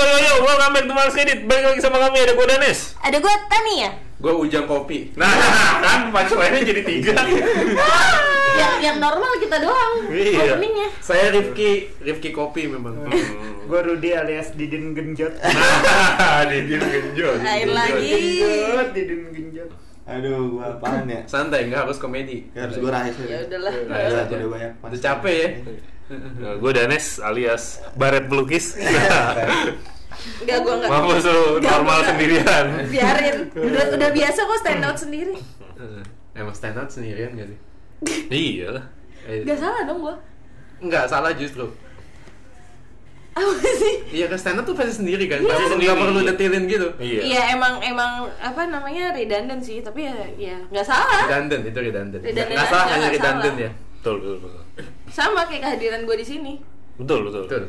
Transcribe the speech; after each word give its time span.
Yo 0.00 0.08
yo 0.08 0.16
yo, 0.16 0.34
welcome 0.40 0.72
back 0.72 0.88
to 0.88 0.94
Mars 0.96 1.12
Edit. 1.12 1.44
Balik 1.44 1.76
lagi 1.76 1.80
sama 1.84 2.00
kami 2.00 2.24
ada 2.24 2.32
gue 2.32 2.46
Danes. 2.48 2.96
Ada 3.04 3.20
gue 3.20 3.34
Tani 3.52 3.74
ya? 3.84 3.90
Gue 4.16 4.32
ujang 4.32 4.64
kopi. 4.64 5.12
Nah, 5.12 5.28
kan 5.84 6.08
punchline-nya 6.08 6.64
jadi 6.64 6.82
tiga. 6.88 7.12
yang 8.60 8.74
yang 8.80 8.96
normal 8.96 9.28
kita 9.36 9.60
doang 9.60 10.08
Iya. 10.08 10.56
openingnya. 10.56 10.88
Saya 11.04 11.28
Rifki, 11.36 11.92
Rifki 12.00 12.32
kopi 12.32 12.72
memang. 12.72 12.96
Gue 13.68 13.80
Rudi 13.84 14.16
alias 14.16 14.56
Didin 14.56 14.96
Genjot. 14.96 15.36
Nah, 16.16 16.48
Didin 16.48 16.80
genjot. 16.80 17.36
Lain 17.44 17.68
lagi. 17.68 18.16
Genjot, 18.40 18.88
Didin 18.96 19.22
Genjot. 19.36 19.68
Aduh, 20.08 20.56
gua 20.56 20.80
apaan 20.80 21.12
ya? 21.12 21.20
Santai, 21.28 21.68
nggak 21.68 21.84
harus 21.84 22.00
komedi. 22.00 22.48
Ya, 22.56 22.64
harus 22.64 22.80
gua 22.80 23.04
rahis 23.04 23.20
Ya 23.20 23.44
udahlah. 23.44 23.72
Nah, 23.84 24.00
aja. 24.00 24.32
udah 24.32 24.48
banyak. 24.48 24.72
Udah 24.80 25.00
capek 25.04 25.34
ya. 25.36 25.48
Nah, 26.10 26.58
gue 26.58 26.70
Danes 26.72 27.06
alias 27.18 27.62
Baret 27.94 28.26
Pelukis. 28.26 28.74
Enggak 28.74 30.58
gue 30.58 30.74
enggak. 30.74 30.90
Mampus 30.90 31.22
lu 31.28 31.42
Nggak, 31.56 31.70
normal 31.72 31.98
sendirian. 32.04 32.64
Biarin. 32.84 33.36
Udah 33.54 33.84
udah 33.94 34.10
biasa 34.10 34.40
kok 34.42 34.58
stand 34.58 34.82
out 34.82 34.98
sendiri. 34.98 35.34
Emang 36.32 36.52
stand 36.52 36.76
out 36.76 36.90
sendirian 36.90 37.30
gak 37.32 37.48
sih? 37.48 37.58
Iya 38.50 38.66
lah. 38.72 38.84
Eh, 39.22 39.44
Gak 39.44 39.58
salah 39.58 39.84
dong 39.84 40.00
gue. 40.00 40.16
Nggak 40.80 41.04
salah 41.06 41.30
justru. 41.32 41.68
Apa 43.30 43.46
sih? 43.70 43.94
Iya 44.10 44.26
kan 44.26 44.36
stand 44.36 44.58
up 44.58 44.64
tuh 44.64 44.74
pasti 44.74 44.90
sendiri 44.96 45.24
kan. 45.24 45.38
Iya, 45.38 45.46
Pasti 45.46 45.66
sendiri. 45.68 45.86
nggak 45.86 45.98
perlu 46.02 46.20
detailin 46.26 46.64
gitu. 46.66 46.88
Iya. 46.98 47.20
Iya 47.22 47.42
emang 47.54 47.78
emang 47.80 48.12
apa 48.36 48.62
namanya 48.66 49.14
redundant 49.14 49.62
sih 49.62 49.78
tapi 49.78 50.02
ya 50.02 50.16
ya 50.34 50.58
nggak 50.66 50.82
salah. 50.82 51.22
Redundant 51.24 51.62
itu 51.62 51.78
redundant. 51.78 52.18
Redundant 52.20 52.50
Nggak 52.50 52.68
salah 52.68 52.86
hanya 52.90 53.08
redundant 53.08 53.54
salah. 53.54 53.62
ya. 53.62 53.70
Betul, 54.00 54.14
betul, 54.18 54.36
betul. 54.42 54.62
Sama 55.10 55.46
kayak 55.46 55.62
kehadiran 55.62 56.06
gue 56.06 56.16
di 56.16 56.26
sini. 56.26 56.52
Betul, 56.96 57.26
betul. 57.26 57.42
Betul. 57.48 57.62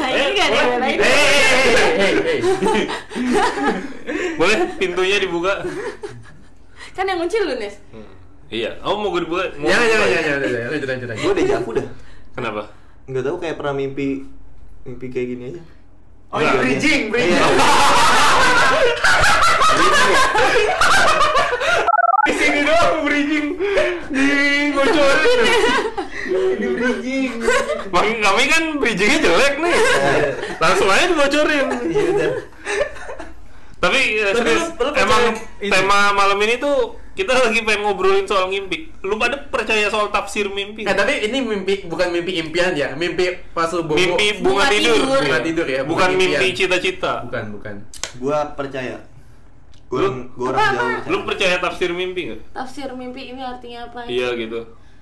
Ya 0.00 0.08
ini 0.08 0.32
gak 0.32 0.46
ada 0.48 0.56
yang 0.56 0.80
lain. 0.80 0.98
Hey, 0.98 2.12
hey. 2.16 2.38
Boleh 4.40 4.58
pintunya 4.74 5.16
dibuka? 5.20 5.60
Kan 6.96 7.04
yang 7.04 7.20
kunci 7.20 7.36
lu 7.38 7.54
Nes. 7.60 7.76
Iya. 8.48 8.80
Oh, 8.82 8.96
mau 8.98 9.12
gue 9.12 9.22
dibuka? 9.22 9.52
Mau 9.54 9.68
jangan, 9.68 9.84
ya? 9.84 9.92
jangan, 9.92 10.08
jangan, 10.08 10.40
jangan. 10.42 10.70
Lanjut, 10.72 10.88
lanjut, 10.88 11.08
lanjut. 11.12 11.22
Gua 11.22 11.32
udah 11.32 11.44
jafu 11.46 11.70
dah. 11.76 11.86
Kenapa? 12.32 12.62
Enggak 13.04 13.22
tahu 13.26 13.36
kayak 13.38 13.56
pernah 13.56 13.74
mimpi 13.74 14.08
mimpi 14.82 15.06
kayak 15.08 15.26
gini 15.28 15.42
aja. 15.52 15.62
Oh 16.30 16.38
iya, 16.38 16.50
Iya. 16.50 16.60
bridging, 16.62 17.02
bridging. 17.10 17.42
Di 22.22 22.32
sini 22.32 22.60
doang 22.62 22.98
bridging. 23.04 23.46
Di 24.08 24.26
bocorin. 24.72 25.38
Ini 26.30 26.66
bridging. 26.70 27.32
Bang, 27.88 28.08
kami 28.16 28.44
kan 28.46 28.62
bridgingnya 28.76 29.18
jelek 29.20 29.54
nih. 29.58 29.76
Langsung 30.56 30.86
aja 30.86 31.04
dibocorin. 31.04 31.66
Iya. 31.84 32.28
Tapi 33.76 34.00
eh, 34.14 34.30
Tapi 34.30 34.38
serius, 34.38 34.62
lu- 34.62 34.76
lu 34.76 34.90
percaya 34.92 35.02
emang 35.02 35.22
ini? 35.58 35.70
tema 35.72 35.98
malam 36.12 36.38
ini 36.38 36.54
tuh 36.56 36.76
kita 37.10 37.32
lagi 37.32 37.64
pengen 37.64 37.80
ngobrolin 37.82 38.24
soal 38.24 38.46
mimpi. 38.46 38.92
Lu 39.00 39.16
pada 39.16 39.40
percaya 39.42 39.88
soal 39.88 40.08
tafsir 40.10 40.46
mimpi? 40.46 40.84
Eh 40.84 40.92
tapi 40.92 41.24
ini 41.24 41.40
mimpi 41.40 41.84
bukan 41.84 42.12
mimpi 42.12 42.36
impian 42.36 42.72
ya, 42.72 42.92
mimpi 42.94 43.40
pas 43.50 43.68
lu 43.70 43.82
bobo. 43.82 43.96
mimpi 43.96 44.36
Bunga 44.38 44.62
bunga, 44.62 44.64
tidur. 44.68 44.94
tidur. 44.94 45.22
Bunga 45.22 45.40
tidur 45.40 45.66
ya, 45.66 45.80
Bukan 45.82 45.88
bukan 45.88 46.10
mimpi 46.14 46.46
cita-cita. 46.52 47.24
Bukan, 47.24 47.44
bukan. 47.56 47.74
Gua 48.16 48.38
percaya. 48.52 49.00
Gua 49.88 49.98
Lu- 50.06 50.28
gua 50.30 50.48
orang 50.50 50.68
jauh. 50.70 51.08
Lu 51.08 51.18
percaya 51.24 51.56
tafsir 51.58 51.90
mimpi 51.90 52.20
nggak? 52.28 52.40
Tafsir 52.52 52.88
mimpi 52.92 53.32
ini 53.32 53.40
artinya 53.40 53.88
apa? 53.88 54.04
Iya 54.06 54.36
gitu. 54.36 54.60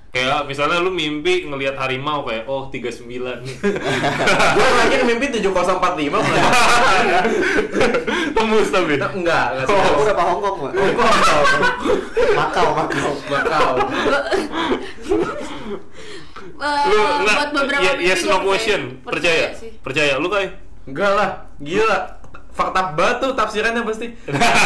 Kayak 0.08 0.48
misalnya 0.48 0.80
lu 0.80 0.88
mimpi 0.88 1.44
ngelihat 1.44 1.76
harimau 1.76 2.24
kayak 2.24 2.48
oh 2.48 2.72
39 2.72 3.04
nih. 3.44 3.56
Gue 4.56 4.66
terakhir 4.72 5.00
mimpi 5.04 5.26
7045 5.36 6.08
mulai. 6.08 6.42
Tembus 8.36 8.68
tapi. 8.72 8.96
Enggak, 8.96 9.44
enggak 9.52 9.64
sih. 9.68 9.76
Oh, 9.76 10.00
udah 10.00 10.14
Pak 10.16 10.24
Hongkong, 10.24 10.56
Pak. 10.64 10.72
Makau, 12.32 12.68
Makau. 12.72 13.12
Bakal. 13.28 13.72
Eh, 16.58 16.82
Lu 16.88 16.96
enggak 16.98 17.36
buat 17.36 17.50
beberapa 17.52 17.82
ya, 17.84 17.92
yes 18.00 18.24
no 18.24 18.40
question. 18.42 19.04
Percaya. 19.04 19.52
sih. 19.54 19.76
Percaya 19.78 20.16
lu 20.16 20.32
kayak. 20.32 20.56
Enggak 20.88 21.12
lah, 21.12 21.30
gila. 21.60 22.16
Fakta 22.56 22.96
batu 22.96 23.36
tafsirannya 23.36 23.84
pasti. 23.84 24.08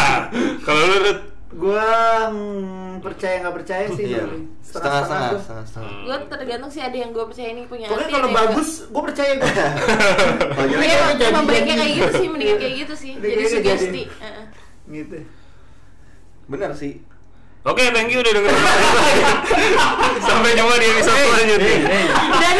Kalau 0.66 0.82
lu 0.86 1.31
Gua 1.52 1.84
hmm, 2.32 3.04
percaya 3.04 3.44
nggak 3.44 3.56
percaya 3.60 3.86
sih. 3.92 4.04
Iya. 4.08 4.24
Bang. 4.24 4.42
Setengah-setengah, 4.62 5.28
gua. 5.28 5.40
setengah-setengah. 5.40 5.92
Gue 6.02 6.16
tergantung 6.32 6.70
sih 6.72 6.80
ada 6.80 6.96
yang 6.96 7.10
gue 7.12 7.24
percaya 7.28 7.48
ini 7.52 7.62
punya 7.68 7.86
Pokoknya 7.92 8.08
kalau 8.08 8.28
bagus, 8.32 8.68
gue 8.88 9.02
percaya 9.04 9.32
gue. 9.36 9.52
Kalau 9.52 10.64
nggak. 10.64 10.70
jelek, 10.72 10.86
Iya, 10.88 10.96
Jadi- 11.12 11.28
emang 11.28 11.44
baiknya 11.44 11.66
jadi- 11.68 11.78
kayak 11.78 11.92
gitu 11.92 12.12
sih, 12.16 12.26
mendingan 12.32 12.56
kayak 12.56 12.74
gitu 12.80 12.94
sih. 12.96 13.12
Jadi 13.20 13.42
sugesti. 13.46 14.02
gitu. 14.88 15.16
benar 16.48 16.70
sih. 16.74 16.92
Oke, 17.62 17.84
thank 17.94 18.10
you 18.10 18.18
udah 18.18 18.32
dengerin. 18.34 18.58
Sampai 20.26 20.50
jumpa 20.52 20.74
di 20.74 20.86
episode 20.90 21.20
selanjutnya. 21.20 21.76
Dan. 22.34 22.56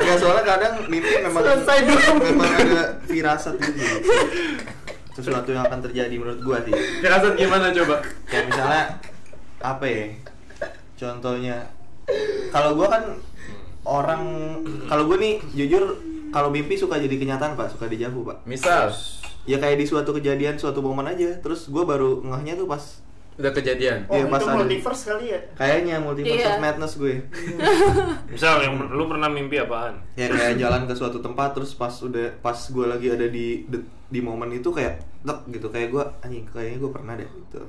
Enggak 0.00 0.16
soalnya 0.18 0.44
kadang 0.44 0.74
mimpi 0.88 1.14
memang 1.22 1.42
Selesai 1.44 1.78
dulu. 1.86 2.12
memang 2.24 2.50
ada 2.50 2.82
firasat 3.06 3.54
gitu. 3.60 3.80
Sesuatu 5.20 5.52
yang 5.52 5.64
akan 5.68 5.80
terjadi 5.84 6.14
menurut 6.16 6.40
gua 6.40 6.58
sih. 6.64 6.72
Kerasa 7.04 7.36
gimana 7.36 7.70
coba? 7.70 8.00
kayak 8.26 8.44
misalnya 8.48 8.82
apa 9.60 9.84
ya? 9.84 10.04
Contohnya 10.96 11.56
kalau 12.50 12.74
gua 12.74 12.88
kan 12.88 13.04
orang 13.84 14.22
kalau 14.88 15.04
gua 15.06 15.16
nih 15.20 15.38
jujur 15.52 16.00
kalau 16.32 16.48
mimpi 16.48 16.80
suka 16.80 16.96
jadi 16.96 17.14
kenyataan 17.14 17.54
pak. 17.54 17.72
Suka 17.72 17.86
dijavu 17.86 18.24
pak. 18.24 18.42
Misal? 18.48 18.88
Ya 19.44 19.60
kayak 19.60 19.80
di 19.80 19.86
suatu 19.88 20.16
kejadian 20.16 20.56
suatu 20.56 20.80
momen 20.80 21.04
aja. 21.04 21.36
Terus 21.44 21.68
gua 21.68 21.84
baru 21.84 22.24
ngehnya 22.24 22.56
tuh 22.56 22.64
pas 22.66 23.04
udah 23.40 23.52
kejadian. 23.52 23.98
Oh, 24.06 24.20
pas 24.26 24.36
itu 24.36 24.46
ada- 24.46 24.58
multiverse 24.58 25.02
kali 25.06 25.26
ya. 25.28 25.40
kayaknya 25.54 25.94
multiverse 25.98 26.36
Iya. 26.38 26.48
of 26.50 26.60
madness 26.60 26.92
gue 26.94 27.14
Misal 28.32 28.60
yang 28.60 28.74
lu 28.86 29.04
pernah 29.06 29.26
mimpi 29.26 29.56
apaan? 29.56 29.98
ya 30.14 30.26
kayak 30.26 30.56
jalan 30.56 30.84
ke 30.84 30.92
suatu 30.92 31.18
tempat 31.18 31.52
terus 31.52 31.72
pas 31.72 31.92
udah 31.96 32.30
pas 32.38 32.56
gua 32.68 32.86
lagi 32.90 33.08
ada 33.08 33.26
di 33.26 33.64
di, 33.64 33.78
di 34.06 34.20
momen 34.20 34.52
itu 34.52 34.68
kayak 34.68 34.94
tek 35.20 35.38
gitu 35.50 35.66
kayak 35.66 35.88
gua 35.88 36.04
anjing 36.20 36.44
kayaknya 36.46 36.78
gua 36.78 36.90
pernah 36.92 37.12
deh 37.14 37.26
gitu 37.26 37.62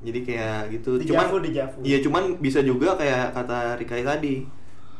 jadi 0.00 0.18
kayak 0.20 0.58
gitu 0.70 0.90
Dejavu, 0.96 1.40
dejavu. 1.40 1.78
iya 1.80 1.98
cuman 1.98 2.36
bisa 2.36 2.60
juga 2.60 2.94
kayak 2.94 3.32
kata 3.32 3.58
Rikai 3.76 4.02
tadi 4.02 4.44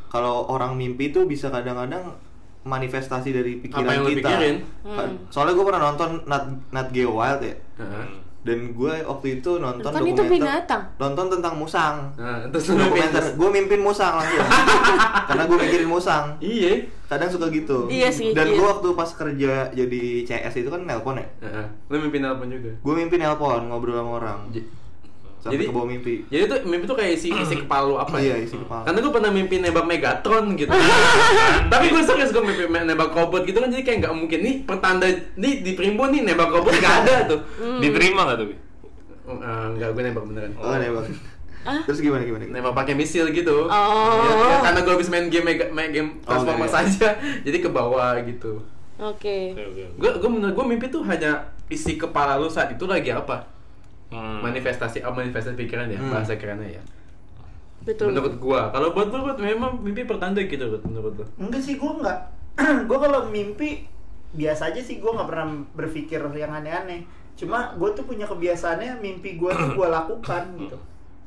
kalau 0.06 0.48
orang 0.48 0.74
mimpi 0.74 1.10
tuh 1.10 1.24
bisa 1.24 1.48
kadang-kadang 1.48 2.16
manifestasi 2.62 3.28
dari 3.30 3.58
pikiran 3.58 3.84
Apa 3.84 3.92
yang 3.92 4.02
lu 4.02 4.10
kita 4.10 4.24
pikirin? 4.24 4.56
Hmm. 4.82 5.12
soalnya 5.28 5.52
gue 5.52 5.64
pernah 5.64 5.82
nonton 5.84 6.10
Nat, 6.24 6.44
Nat 6.70 6.88
Geo 6.88 7.12
Wild 7.12 7.42
ya 7.42 7.54
Heeh. 7.76 8.06
Dan 8.44 8.70
gue 8.70 8.92
waktu 9.00 9.26
itu 9.34 9.56
nonton 9.56 9.88
Kan 9.88 10.04
itu 10.04 10.20
binatang. 10.22 10.84
nonton 10.94 11.26
tentang 11.28 11.56
musang 11.56 12.12
Nah, 12.14 12.44
terus 12.46 12.68
dokumenter 12.68 13.24
gue 13.32 13.48
mimpin 13.50 13.80
musang 13.80 14.14
langsung 14.14 14.44
karena 15.28 15.42
gue 15.42 15.56
mikirin 15.58 15.88
musang 15.88 16.36
Iya. 16.38 16.84
kadang 17.06 17.26
suka 17.26 17.48
gitu 17.48 17.88
Iya 17.88 18.08
sih, 18.08 18.30
dan 18.30 18.44
iya. 18.46 18.54
gue 18.54 18.66
waktu 18.66 18.88
pas 18.92 19.08
kerja 19.08 19.52
jadi 19.70 20.02
CS 20.22 20.54
itu 20.58 20.68
kan 20.68 20.82
nelpon 20.82 21.16
ya 21.16 21.26
Heeh. 21.40 21.66
Lu 21.86 21.96
mimpi 21.98 22.18
nelpon 22.18 22.46
juga. 22.46 22.68
gue 22.70 22.94
mimpi 22.94 23.16
nelpon 23.16 23.64
ngobrol 23.64 23.96
sama 23.96 24.12
orang 24.18 24.38
J- 24.50 24.68
sampai 25.44 25.60
Jadi- 25.60 25.68
ke 25.68 25.76
bawah 25.76 25.88
mimpi 25.92 26.14
Jadi 26.32 26.42
tuh 26.48 26.58
mimpi 26.64 26.84
tuh 26.88 26.96
kayak 26.96 27.12
isi 27.12 27.28
isi 27.28 27.54
kepala 27.60 27.84
lu 27.84 28.00
apa 28.00 28.16
ya? 28.16 28.32
iya 28.32 28.36
isi 28.40 28.56
kepala 28.56 28.88
Karena 28.88 28.98
gue 29.04 29.12
pernah 29.12 29.28
mimpi 29.28 29.60
nembak 29.60 29.84
Megatron 29.84 30.56
gitu. 30.56 30.72
Tapi 31.72 31.84
gue 31.92 32.02
serius 32.02 32.32
gue 32.32 32.40
mimpi 32.40 32.64
nembak 32.64 33.12
robot 33.12 33.44
gitu 33.44 33.60
kan 33.60 33.68
jadi 33.68 33.84
kayak 33.84 33.98
nggak 34.08 34.14
mungkin 34.16 34.38
nih 34.40 34.54
pertanda 34.64 35.04
nih 35.36 35.60
di 35.60 35.76
Primbon 35.76 36.16
nih 36.16 36.24
nembak 36.24 36.48
robot 36.48 36.72
nggak 36.72 36.96
ada 37.04 37.14
tuh. 37.28 37.40
Diterima 37.84 38.24
nggak 38.24 38.38
tuh? 38.40 38.46
Nggak 39.76 39.88
gue 39.92 40.02
nembak 40.02 40.24
beneran. 40.24 40.52
oh 40.56 40.72
nembak 40.74 41.04
terus 41.64 41.96
gimana 41.96 42.20
gimana 42.20 42.44
Nembak 42.44 42.76
pakai 42.76 42.92
misil 42.92 43.32
gitu. 43.32 43.64
Oh. 43.64 44.20
Ya, 44.20 44.32
ya, 44.36 44.56
karena 44.60 44.80
gue 44.84 44.92
habis 44.92 45.08
main 45.08 45.32
game 45.32 45.44
mega, 45.44 45.64
main 45.72 45.88
game 45.88 46.20
Oh, 46.20 46.36
Transformers 46.36 46.68
iya. 46.68 46.76
saja, 46.78 47.08
jadi 47.48 47.58
ke 47.58 47.68
bawah 47.72 48.20
gitu. 48.20 48.60
Oke. 49.00 49.56
Oke. 49.56 49.84
Gue 49.96 50.10
gue 50.12 50.30
menurut 50.30 50.52
gue 50.52 50.64
mimpi 50.68 50.92
tuh 50.92 51.00
hanya 51.04 51.40
isi 51.66 51.96
kepala 51.96 52.36
lu 52.36 52.52
saat 52.52 52.68
itu 52.68 52.84
lagi 52.84 53.08
apa? 53.08 53.48
Hmm. 54.12 54.40
Manifestasi, 54.40 55.02
oh, 55.02 55.12
manifestasi 55.12 55.56
pikiran 55.56 55.88
ya, 55.88 55.98
Hmm. 55.98 56.12
bahasa 56.12 56.36
kerennya 56.36 56.78
ya. 56.78 56.82
Betul. 57.84 58.12
Menurut 58.12 58.34
gua, 58.40 58.72
kalau 58.72 58.96
buat 58.96 59.12
lu 59.12 59.20
memang 59.36 59.76
mimpi 59.78 60.08
pertanda 60.08 60.40
gitu 60.40 60.80
menurut 60.82 61.20
lu. 61.20 61.24
Enggak 61.36 61.60
sih, 61.60 61.76
gue 61.76 61.92
nggak. 62.00 62.18
gue 62.88 62.98
kalau 62.98 63.28
mimpi 63.28 63.84
biasa 64.32 64.72
aja 64.72 64.80
sih. 64.80 65.04
Gue 65.04 65.12
nggak 65.12 65.28
pernah 65.28 65.46
berpikir 65.76 66.20
yang 66.32 66.52
aneh-aneh. 66.54 67.04
Cuma 67.36 67.76
gue 67.76 67.90
tuh 67.92 68.06
punya 68.06 68.24
kebiasaannya 68.24 69.04
mimpi 69.04 69.36
gue 69.36 69.50
tuh 69.50 69.70
gue 69.76 69.88
lakukan 69.90 70.42
gitu. 70.56 70.78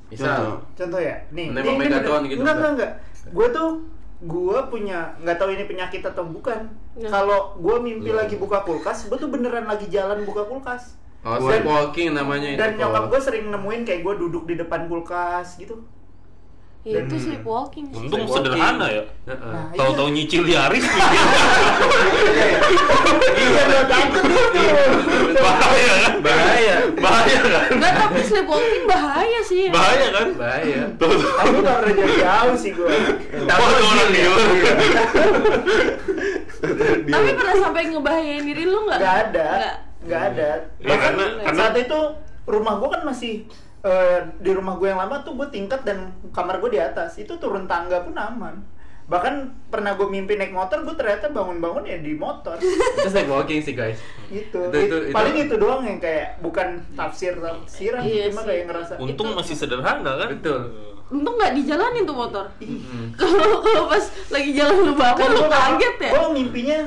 Misal, 0.08 0.64
Contoh 0.72 1.02
ya, 1.04 1.20
nih. 1.30 1.52
Ini- 1.52 1.62
ini 1.68 1.84
gitu, 1.84 1.92
Enggak, 1.92 2.24
enggak? 2.24 2.56
enggak, 2.56 2.72
enggak. 2.74 2.92
Gue 3.36 3.48
tuh 3.52 3.70
gue 4.18 4.58
punya 4.74 5.14
nggak 5.22 5.38
tahu 5.38 5.54
ini 5.54 5.68
penyakit 5.68 6.02
atau 6.02 6.26
bukan. 6.26 6.66
Ya. 6.98 7.12
Kalau 7.12 7.54
gue 7.60 7.76
mimpi 7.78 8.10
Iya. 8.10 8.24
lagi 8.26 8.36
buka 8.40 8.66
kulkas, 8.66 9.06
gue 9.06 9.18
tuh 9.20 9.30
beneran 9.30 9.68
lagi 9.68 9.86
jalan 9.92 10.26
buka 10.26 10.48
kulkas. 10.48 10.98
Oh, 11.30 11.36
Dan- 11.36 11.44
sleepwalking 11.44 12.08
namanya 12.14 12.48
itu. 12.50 12.58
Dan 12.58 12.72
nyokap 12.76 13.04
gue 13.08 13.20
sering 13.20 13.46
nemuin 13.48 13.82
kayak 13.84 14.02
gue 14.02 14.14
duduk 14.18 14.44
di 14.46 14.56
depan 14.56 14.88
kulkas 14.88 15.58
gitu. 15.58 15.84
Ya 16.82 17.04
itu 17.04 17.20
sleepwalking 17.20 17.92
sih. 17.92 18.00
Untung 18.00 18.24
Sleepwalking. 18.24 18.48
sederhana 18.48 18.88
ya. 18.88 19.04
Heeh. 19.28 19.44
Nah, 19.44 19.68
iya. 19.68 19.78
Tahu-tahu 19.78 20.08
nyicil 20.08 20.44
Yaris 20.48 20.86
Iya, 23.38 23.62
lo 23.66 23.82
takut 23.86 24.24
itu. 24.24 24.56
bahaya 25.38 25.94
kan? 26.00 26.14
Bahaya. 26.22 26.76
Bahaya 26.96 27.38
kan? 27.44 27.68
Enggak, 27.70 27.92
tapi 27.94 28.20
sleepwalking 28.24 28.86
bahaya 28.88 29.40
sih. 29.44 29.68
Bahaya 29.68 30.08
kan? 30.12 30.28
Bahaya. 30.34 30.82
Tahu-tahu 30.96 31.28
Aku 31.38 31.56
gak 31.60 31.76
pernah 31.78 31.94
jauh 32.18 32.56
sih 32.56 32.72
gue. 32.72 32.88
Tahu 33.36 33.64
orang 33.68 34.10
dia. 34.10 34.32
Tapi 37.06 37.30
pernah 37.34 37.56
sampai 37.60 37.82
ngebahayain 37.86 38.44
diri 38.44 38.64
lu 38.64 38.80
nggak? 38.88 39.00
Gak 39.00 39.16
ada, 39.28 39.50
Nggak. 39.52 39.76
Gak 40.08 40.24
ada. 40.32 40.50
Ya, 40.78 40.88
Bahkan 40.88 41.12
karena- 41.12 41.34
karena- 41.44 41.60
saat 41.60 41.76
itu 41.78 42.00
rumah 42.46 42.74
gue 42.78 42.90
kan 42.90 43.04
masih 43.04 43.34
eh, 43.80 44.20
di 44.38 44.52
rumah 44.52 44.76
gue 44.76 44.88
yang 44.88 44.98
lama 44.98 45.22
tuh 45.22 45.32
gue 45.34 45.48
tingkat 45.48 45.80
dan 45.82 46.00
kamar 46.30 46.58
gue 46.58 46.72
di 46.72 46.82
atas. 46.82 47.16
Itu 47.16 47.36
turun 47.36 47.64
tangga 47.66 48.02
pun 48.02 48.12
aman. 48.12 48.58
Bahkan 49.06 49.34
pernah 49.70 49.94
gue 49.94 50.04
mimpi 50.06 50.36
naik 50.36 50.52
motor, 50.52 50.84
gue 50.84 50.92
ternyata 50.94 51.30
bangun-bangun 51.30 51.86
ya 51.86 51.96
di 51.98 52.12
motor. 52.14 52.60
Itu 52.98 53.08
sleepwalking 53.08 53.62
sih 53.62 53.72
guys. 53.72 54.02
gitu. 54.28 54.60
Itu- 54.66 54.76
itu- 54.82 54.98
It- 54.98 55.06
itu- 55.06 55.16
Paling 55.16 55.36
itu 55.38 55.56
doang 55.56 55.80
yang 55.82 55.96
kayak 55.98 56.42
bukan 56.42 56.68
tafsir 56.92 57.32
tafsiran, 57.34 58.02
Iya 58.02 58.28
cuma 58.28 58.44
kayak 58.44 58.64
ngerasa 58.66 58.92
Untung 58.98 59.28
itu- 59.30 59.38
masih 59.38 59.56
sederhana 59.56 60.12
kan? 60.18 60.28
Betul. 60.34 60.60
Untung 61.08 61.36
nggak 61.38 61.56
dijalanin 61.56 62.04
tuh 62.04 62.18
motor. 62.18 62.46
Hmm. 62.60 63.08
Kalau 63.16 63.64
kalau 63.64 63.86
pas 63.88 64.04
lagi 64.28 64.52
jalan 64.52 64.76
lu 64.84 64.94
bakar 64.94 65.24
Kan 65.24 65.30
lu 65.30 65.38
gua 65.38 65.48
nggak- 65.48 65.64
kaget 65.72 65.96
ya. 66.02 66.12
gua 66.12 66.28
mimpinya 66.30 66.80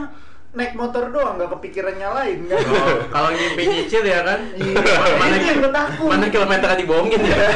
naik 0.51 0.75
motor 0.75 1.15
doang, 1.15 1.39
nggak 1.39 1.51
kepikiran 1.59 1.95
nyalain 1.95 2.43
kan. 2.51 2.59
Oh, 2.59 3.07
kalau 3.07 3.31
ngimpi 3.31 3.63
nyicil 3.71 4.03
ya 4.03 4.27
kan? 4.27 4.41
Iya. 4.59 4.75
mana, 5.15 5.35
Itu 5.39 5.47
yang 5.47 5.71
takut. 5.71 6.11
mana 6.11 6.27
kilometer 6.27 6.67
kan 6.67 6.79
dibohongin 6.79 7.23
ya? 7.23 7.37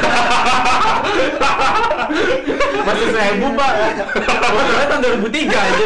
Masih 2.85 3.07
seribu 3.09 3.47
pak 3.57 3.71
Motornya 4.29 4.85
tahun 4.87 5.01
2003 5.25 5.49
aja 5.49 5.85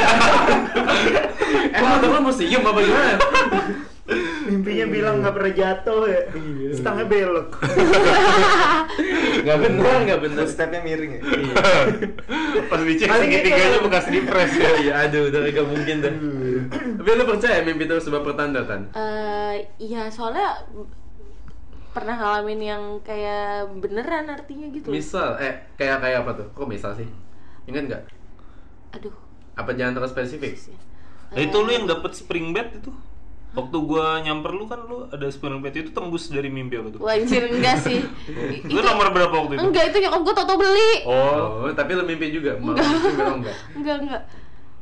Emang 1.74 1.90
motor 1.98 2.10
lu 2.12 2.20
museum 2.28 2.62
apa 2.66 2.80
gimana? 2.84 3.14
Mimpinya 4.50 4.86
bilang 4.90 5.16
nggak 5.22 5.34
pernah 5.38 5.54
jatuh 5.54 6.02
ya. 6.10 6.22
Stangnya 6.74 7.06
belok. 7.06 7.62
Gak 9.40 9.58
bener, 9.62 9.98
gak 10.10 10.20
bener 10.26 10.46
Stepnya 10.50 10.82
miring 10.82 11.12
ya. 11.18 11.22
Pas 12.68 12.82
dicek 12.82 13.06
itu 13.06 13.18
segitiganya 13.22 13.80
bekas 13.86 14.06
di 14.10 14.20
press 14.26 14.52
ya. 14.58 14.70
Iya, 14.82 14.94
aduh, 15.08 15.30
udah 15.30 15.40
gak 15.46 15.68
mungkin 15.70 15.96
dah 16.02 16.14
Tapi 16.70 17.10
lu 17.10 17.26
percaya 17.26 17.66
mimpi 17.66 17.84
itu 17.86 17.96
sebuah 17.98 18.24
pertanda 18.24 18.62
kan? 18.64 18.82
Eh, 18.94 19.56
iya 19.82 20.08
soalnya 20.08 20.64
pernah 21.90 22.16
ngalamin 22.16 22.62
yang 22.62 22.84
kayak 23.02 23.74
beneran 23.82 24.30
artinya 24.30 24.70
gitu. 24.70 24.94
Misal, 24.94 25.42
eh 25.42 25.74
kayak 25.76 26.00
kayak 26.06 26.18
apa 26.24 26.32
tuh? 26.46 26.48
Kok 26.54 26.70
misal 26.70 26.94
sih? 26.94 27.10
Ingat 27.66 27.84
nggak? 27.90 28.04
Aduh. 28.98 29.14
Apa 29.58 29.74
jangan 29.76 29.98
terlalu 29.98 30.14
spesifik? 30.14 30.54
Nah, 31.30 31.42
itu 31.42 31.58
lu 31.62 31.70
yang 31.70 31.86
dapet 31.86 32.14
spring 32.16 32.54
bed 32.54 32.82
itu. 32.82 32.94
Waktu 33.50 33.78
gua 33.82 34.22
nyamper 34.22 34.54
lu 34.54 34.70
kan 34.70 34.86
lu 34.86 35.10
ada 35.10 35.26
spring 35.34 35.58
bed 35.58 35.74
itu 35.74 35.90
tembus 35.90 36.30
dari 36.30 36.54
mimpi 36.54 36.78
apa 36.78 36.94
tuh? 36.94 37.02
Wajir 37.02 37.50
enggak 37.50 37.82
sih. 37.82 37.98
Itu 38.70 38.78
nomor 38.78 39.10
berapa 39.10 39.34
waktu 39.34 39.58
itu? 39.58 39.62
Enggak 39.66 39.90
itu 39.90 39.98
nyokap 40.06 40.22
gue 40.22 40.34
tau 40.38 40.54
beli. 40.54 40.94
Oh, 41.10 41.66
Oh, 41.66 41.74
tapi 41.74 41.98
lu 41.98 42.06
mimpi 42.06 42.30
juga? 42.30 42.62
Malah 42.62 42.78
mimpi 42.78 43.10
bilang 43.18 43.38
enggak 43.42 43.58
Enggak 43.74 43.96
enggak. 44.06 44.22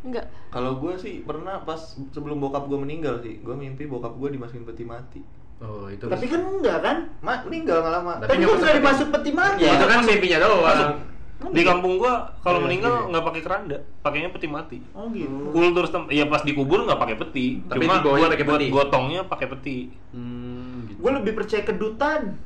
Enggak. 0.02 0.26
Kalau 0.50 0.78
gue 0.78 0.94
sih 0.98 1.22
pernah 1.22 1.62
pas 1.62 1.80
sebelum 2.12 2.38
bokap 2.38 2.66
gue 2.66 2.78
meninggal 2.78 3.22
sih, 3.22 3.40
gue 3.40 3.56
mimpi 3.56 3.86
bokap 3.86 4.14
gue 4.14 4.30
dimasukin 4.34 4.64
peti 4.64 4.84
mati. 4.84 5.22
Oh, 5.58 5.90
itu 5.90 6.06
Tapi 6.06 6.26
kan 6.30 6.42
enggak 6.44 6.78
kan? 6.86 6.98
Ma, 7.20 7.42
meninggal 7.42 7.82
nggak 7.82 7.94
lama. 7.94 8.14
Tapi 8.22 8.30
kan 8.38 8.62
peti. 8.62 8.78
dimasuk 8.78 9.08
peti 9.10 9.32
mati. 9.34 9.62
Ya, 9.66 9.74
itu 9.74 9.86
kan 9.86 10.00
mimpinya 10.06 10.38
doang 10.44 11.02
di 11.38 11.62
kampung 11.62 12.02
gua 12.02 12.34
kalau 12.42 12.58
Iya, 12.58 12.66
meninggal 12.66 12.94
iya. 12.98 13.08
nggak 13.14 13.26
pakai 13.30 13.42
keranda, 13.46 13.78
pakainya 14.02 14.30
peti 14.34 14.48
mati. 14.50 14.78
Oh 14.98 15.06
gitu. 15.14 15.54
Kultur 15.54 15.86
tem- 15.86 16.10
ya 16.10 16.26
pas 16.26 16.42
dikubur 16.42 16.82
nggak 16.82 16.98
pakai 16.98 17.16
peti, 17.16 17.62
Tapi 17.62 17.86
cuma 17.86 18.02
buat, 18.02 18.30
pakai 18.34 18.46
buat 18.46 18.58
peti. 18.58 18.74
gotongnya 18.74 19.22
pakai 19.30 19.48
peti. 19.48 19.78
Hmm, 20.10 20.90
gitu 20.90 20.98
Gue 20.98 21.12
lebih 21.14 21.34
percaya 21.38 21.62
kedutan. 21.62 22.42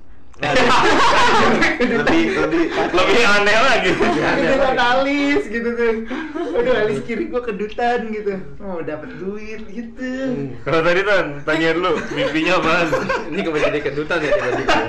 Lebih 1.82 2.24
lebih 2.40 2.64
Lebih 2.72 3.22
aneh 3.28 3.58
lagi. 3.62 3.92
Kedutan 3.94 4.78
alis 4.80 5.44
gitu 5.46 5.70
kan. 5.76 5.96
Aduh 6.34 6.74
alis 6.78 7.00
kiri 7.04 7.28
gue 7.28 7.42
kedutan 7.42 8.00
gitu. 8.10 8.34
Oh 8.58 8.80
dapat 8.82 9.10
duit 9.20 9.62
gitu. 9.68 10.10
Kalau 10.64 10.82
tadi 10.82 11.02
tan, 11.04 11.26
tanyain 11.44 11.78
lu 11.78 11.94
mimpinya 12.12 12.58
apaan? 12.58 12.88
Ini 13.30 13.42
kembali 13.44 13.64
jadi 13.70 13.80
kedutan 13.84 14.18
ya 14.20 14.32
tiba-tiba 14.32 14.80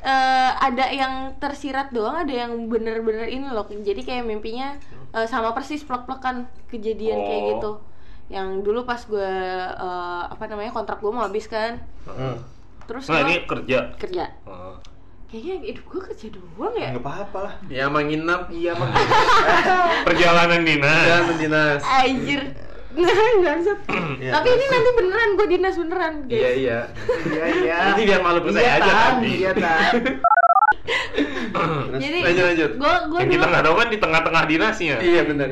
Eh, 0.00 0.50
ada 0.58 0.90
yang 0.90 1.36
tersirat 1.38 1.92
doang, 1.92 2.24
ada 2.24 2.32
yang 2.32 2.66
bener-bener 2.66 3.28
ini 3.28 3.46
loh. 3.46 3.68
Jadi 3.68 4.00
kayak 4.02 4.24
mimpinya 4.26 4.74
eh, 5.12 5.26
sama 5.28 5.52
persis 5.52 5.84
plek-plekan 5.84 6.48
kejadian 6.66 7.20
kayak 7.20 7.42
Oh. 7.42 7.48
gitu. 7.54 7.72
Yang 8.32 8.48
dulu 8.64 8.80
pas 8.82 8.98
gue 8.98 9.30
eh, 9.70 10.22
apa 10.26 10.44
namanya 10.48 10.72
kontrak 10.72 10.98
gue 10.98 11.12
mau 11.12 11.22
habis 11.22 11.46
kan. 11.46 11.78
Hmm. 12.08 12.42
Terus 12.90 13.06
Nah 13.06 13.14
gua 13.14 13.22
ini 13.22 13.34
kerja. 13.46 13.78
kerja. 13.94 14.24
Oh. 14.42 14.74
Kayaknya 15.30 15.54
hidup 15.62 15.84
gue 15.86 16.00
kerja 16.10 16.26
doang 16.34 16.74
ya. 16.74 16.90
nggak 16.90 17.06
apa-apa 17.06 17.38
lah. 17.38 17.54
Ya 17.70 17.86
menginap 17.86 18.50
Iya 18.50 18.74
mah. 18.74 18.90
Perjalanan 20.10 20.60
dinas. 20.66 21.06
dan 21.06 21.38
dinas 21.38 21.80
Anjir. 21.86 22.42
Bangsat. 22.90 23.78
Iya, 24.18 24.30
Tapi 24.34 24.48
ini 24.50 24.64
nanti 24.66 24.90
beneran 24.98 25.28
gue 25.38 25.46
dinas 25.46 25.74
beneran, 25.78 26.14
guys. 26.26 26.34
Iya, 26.34 26.50
iya 26.50 26.78
Iya 27.30 27.44
iya. 27.62 27.76
Nanti 27.86 28.02
biar 28.02 28.20
malu 28.20 28.38
percaya 28.42 28.66
Iya, 28.66 28.76
aja 28.76 28.92
tadi. 28.92 29.30
Iya 29.38 29.52
tan. 29.54 29.92
Jadi 32.02 32.18
Lanjut, 32.26 32.44
lanjut. 32.50 32.70
Gue 32.74 32.94
gue 33.06 33.18
Yang 33.20 33.30
kita 33.30 33.38
dulu 33.38 33.52
nggak 33.54 33.62
tahu 33.62 33.74
kan 33.78 33.88
di 33.88 33.98
tengah-tengah 34.02 34.42
dinasnya. 34.50 34.96
Iya, 34.98 35.22
benar 35.22 35.48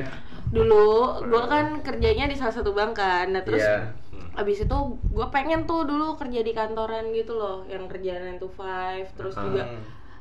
dulu 0.48 1.20
gue 1.28 1.44
kan 1.44 1.76
kerjanya 1.84 2.24
di 2.24 2.32
salah 2.32 2.50
satu 2.50 2.72
bank 2.72 2.96
kan. 2.96 3.28
Nah 3.30 3.44
terus 3.44 3.60
Iya 3.60 3.92
abis 4.38 4.62
itu 4.62 4.78
gue 5.04 5.26
pengen 5.28 5.64
tuh 5.64 5.82
dulu 5.82 6.14
kerja 6.14 6.40
di 6.40 6.52
kantoran 6.52 7.10
gitu 7.10 7.34
loh, 7.34 7.66
yang 7.66 7.84
kerja 7.84 8.22
9 8.22 8.38
to 8.38 8.48
5 8.48 9.10
terus 9.12 9.34
Ah. 9.34 9.42
juga 9.42 9.62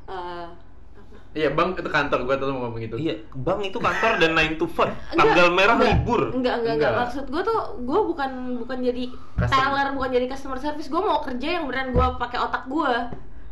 eh, 0.08 0.46
Iya, 1.30 1.52
Bang, 1.52 1.72
itu 1.72 1.84
kantor 1.84 2.24
gua 2.24 2.34
tuh 2.34 2.48
mau 2.48 2.66
ngomong 2.66 2.80
gitu 2.80 2.96
Iya, 2.96 3.14
bank 3.30 3.60
itu 3.62 3.78
kantor 3.78 4.16
dan 4.16 4.32
9 4.32 4.56
to 4.56 4.66
5. 4.66 4.88
Tanggal 5.12 5.48
merah 5.50 5.76
enggak, 5.76 5.88
libur. 5.94 6.22
Enggak, 6.32 6.54
enggak, 6.58 6.74
enggak, 6.74 6.90
Enggak. 6.90 6.92
Maksud 7.04 7.24
gue 7.28 7.42
tuh, 7.44 7.58
gue 7.78 8.00
bukan 8.06 8.30
bukan 8.58 8.78
jadi 8.82 9.04
Customer. 9.36 9.52
teller, 9.52 9.88
bukan 9.92 10.10
jadi 10.10 10.26
customer 10.26 10.58
service. 10.58 10.88
Gue 10.88 10.98
mau 10.98 11.20
kerja 11.20 11.48
yang 11.54 11.64
beneran 11.64 11.92
gue 11.92 12.06
pakai 12.18 12.38
otak 12.38 12.64
gue. 12.66 12.92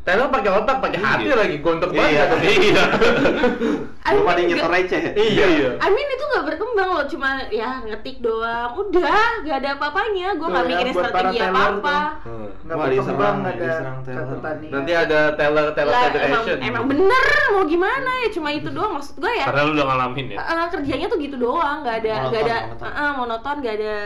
Taylor 0.06 0.30
pakai 0.30 0.50
otak, 0.54 0.76
pakai 0.78 0.98
hati 0.98 1.26
Iya. 1.26 1.34
lagi, 1.34 1.56
gontok 1.58 1.90
Iya. 1.90 1.98
banget 1.98 2.38
Iya. 2.46 2.84
I 4.06 4.14
Belum 4.14 4.22
mean, 4.22 4.30
ada 4.30 4.38
yang 4.38 4.50
nyetor 4.54 4.70
receh. 4.70 5.02
Iya, 5.10 5.46
iya. 5.50 5.70
I 5.76 5.88
mean 5.90 6.08
itu 6.08 6.24
nggak 6.24 6.44
berkembang 6.46 6.90
loh, 6.94 7.06
cuma 7.10 7.28
ya 7.50 7.82
ngetik 7.82 8.22
doang. 8.22 8.70
Udah, 8.78 9.42
nggak 9.42 9.56
ada 9.58 9.70
apa-apanya. 9.74 10.28
Gue 10.32 10.46
Tuh 10.46 10.52
nggak 10.54 10.62
ya, 10.62 10.70
mikirin 10.70 10.94
strategi 10.94 11.36
teller 11.36 11.50
apa-apa. 11.50 11.98
Hmm. 12.22 12.46
Wah, 12.70 12.76
berkembang 12.78 12.94
diserang, 12.94 13.36
ada 13.42 13.70
teller. 14.06 14.14
catatannya. 14.14 14.68
Nanti 14.70 14.92
ada 14.94 15.18
Lah, 15.26 15.66
emang, 15.74 16.04
Federation 16.06 16.56
emang 16.62 16.84
bener 16.86 17.24
mau 17.48 17.64
gimana 17.66 18.10
ya 18.22 18.28
cuma 18.30 18.48
itu 18.52 18.68
doang 18.70 18.92
maksud 18.94 19.14
gue 19.16 19.32
ya 19.32 19.44
Karena 19.44 19.60
lu 19.64 19.72
udah 19.74 19.86
ngalamin 19.88 20.26
ya. 20.28 20.38
Eh, 20.38 20.66
kerjanya 20.70 21.06
tuh 21.08 21.18
gitu 21.18 21.36
doang 21.36 21.82
nggak 21.82 21.96
ada 21.98 22.12
nggak 22.28 22.30
Monoton, 22.30 22.46
ada 22.46 22.56
monoton. 22.62 22.86
eh, 22.86 22.94
eh, 22.96 23.10
monoton 23.12 23.56
nggak 23.58 23.74
ada 23.74 23.96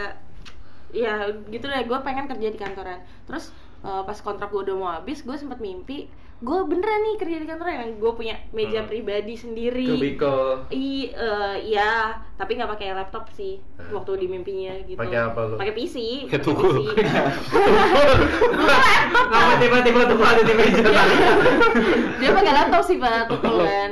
ya 0.90 1.14
gitu 1.46 1.64
deh 1.64 1.82
gue 1.82 1.98
pengen 2.00 2.24
kerja 2.26 2.48
di 2.48 2.58
kantoran 2.58 2.98
terus 3.22 3.52
eh, 3.80 4.02
pas 4.02 4.16
kontrak 4.16 4.48
gue 4.48 4.62
udah 4.62 4.76
mau 4.76 4.90
habis 4.90 5.20
gue 5.20 5.34
sempat 5.34 5.58
mimpi 5.58 6.06
gue 6.40 6.58
beneran 6.64 7.00
nih 7.02 7.16
kerja 7.16 7.36
di 7.36 7.44
kantoran 7.44 7.76
yang 7.76 7.92
gue 7.96 8.12
punya 8.14 8.32
meja 8.50 8.80
Hmm. 8.80 8.88
pribadi 8.88 9.36
sendiri. 9.36 9.84
Kubikel 9.86 10.64
I, 10.70 11.12
eh, 11.12 11.56
iya, 11.66 12.16
tapi 12.40 12.56
nggak 12.56 12.70
pakai 12.70 12.88
laptop 12.90 13.28
sih 13.30 13.60
Hmm. 13.76 13.92
waktu 13.92 14.12
di 14.16 14.26
mimpinya 14.26 14.72
gitu. 14.82 14.96
Pakai 14.96 15.18
apa 15.22 15.40
lu? 15.44 15.54
Pakai 15.56 15.74
PC. 15.74 15.96
Pakai 16.24 16.30
pakai 16.30 16.40
tukul. 16.40 16.72
PC. 16.80 16.96
Kenapa 19.20 19.54
tiba-tiba 19.58 20.00
tuh 20.06 20.16
ada 20.18 20.42
di 20.42 20.54
meja 20.54 20.80
tadi? 20.82 21.16
Dia 22.16 22.30
pakai 22.30 22.52
laptop 22.54 22.82
sih 22.82 22.96
pak, 22.96 23.26
tukul 23.26 23.56
kan. 23.60 23.90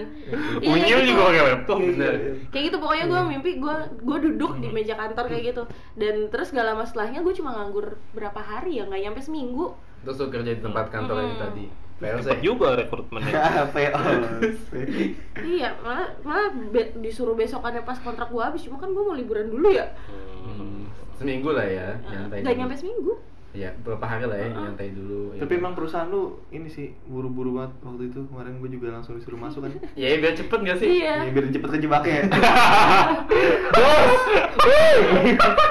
Iya, 0.58 0.68
Unyil 0.70 0.98
juga 1.02 1.12
gitu. 1.14 1.20
pakai 1.24 1.42
laptop. 1.46 1.76
Bener 1.78 2.14
Kayak 2.48 2.64
gitu 2.64 2.76
pokoknya 2.78 3.04
gue 3.06 3.20
mimpi 3.28 3.50
gue 3.58 3.74
gue 3.98 4.18
duduk 4.22 4.52
di 4.58 4.68
meja 4.68 4.94
kantor 4.94 5.24
kayak 5.26 5.44
gitu 5.46 5.62
dan 5.94 6.14
terus 6.28 6.48
gak 6.50 6.64
lama 6.64 6.82
setelahnya 6.82 7.20
gue 7.20 7.34
cuma 7.34 7.52
nganggur 7.54 7.86
berapa 8.12 8.38
hari 8.38 8.76
ya 8.76 8.84
nggak 8.84 9.02
nyampe 9.02 9.20
seminggu 9.20 9.72
Terus 9.98 10.16
lu 10.16 10.28
kerja 10.30 10.50
di 10.52 10.62
tempat 10.62 10.88
kantor 10.88 11.16
yang 11.18 11.34
Hmm. 11.34 11.44
tadi 11.44 11.64
PLC 11.98 12.24
Cepet 12.24 12.40
juga 12.40 12.68
rekrutmennya. 12.74 13.66
PO. 13.68 14.00
iya 15.52 15.74
malah 15.78 16.06
malah 16.22 16.46
be- 16.68 16.94
disuruh 16.96 17.34
besokannya 17.34 17.82
pas 17.82 17.98
kontrak 17.98 18.28
gue 18.28 18.38
habis 18.40 18.62
cuma 18.62 18.76
kan 18.76 18.88
gue 18.88 19.00
mau 19.00 19.12
liburan 19.12 19.46
dulu 19.46 19.68
ya 19.68 19.86
Hmm, 20.40 20.86
Seminggu 21.14 21.50
lah 21.50 21.62
ya, 21.62 21.98
nyantai 22.04 22.40
nggak 22.40 22.48
dulu. 22.48 22.60
nyampe 22.60 22.74
seminggu 22.76 23.12
Iya, 23.48 23.72
beberapa 23.78 24.04
hari 24.06 24.24
lah 24.24 24.36
ya, 24.36 24.48
nyantai 24.50 24.92
dulu 24.92 25.32
ya. 25.32 25.40
Tapi 25.40 25.56
emang 25.56 25.72
perusahaan 25.72 26.04
lu 26.06 26.36
ini 26.48 26.68
sih 26.68 26.92
buru-buru 27.02 27.56
banget 27.56 27.72
waktu 27.80 28.04
itu 28.06 28.20
kemarin 28.24 28.52
gue 28.56 28.70
juga 28.70 28.92
langsung 28.92 29.16
disuruh 29.16 29.34
masuk 29.36 29.64
kan. 29.64 29.72
Ya 29.98 30.14
biar 30.14 30.32
cepet 30.32 30.58
gak 30.60 30.78
sih? 30.78 30.88
iya 30.94 31.24
Ya, 31.24 31.30
biar 31.32 31.48
cepet 31.48 31.68
kejebaknya 31.72 32.14
ya. 32.20 32.24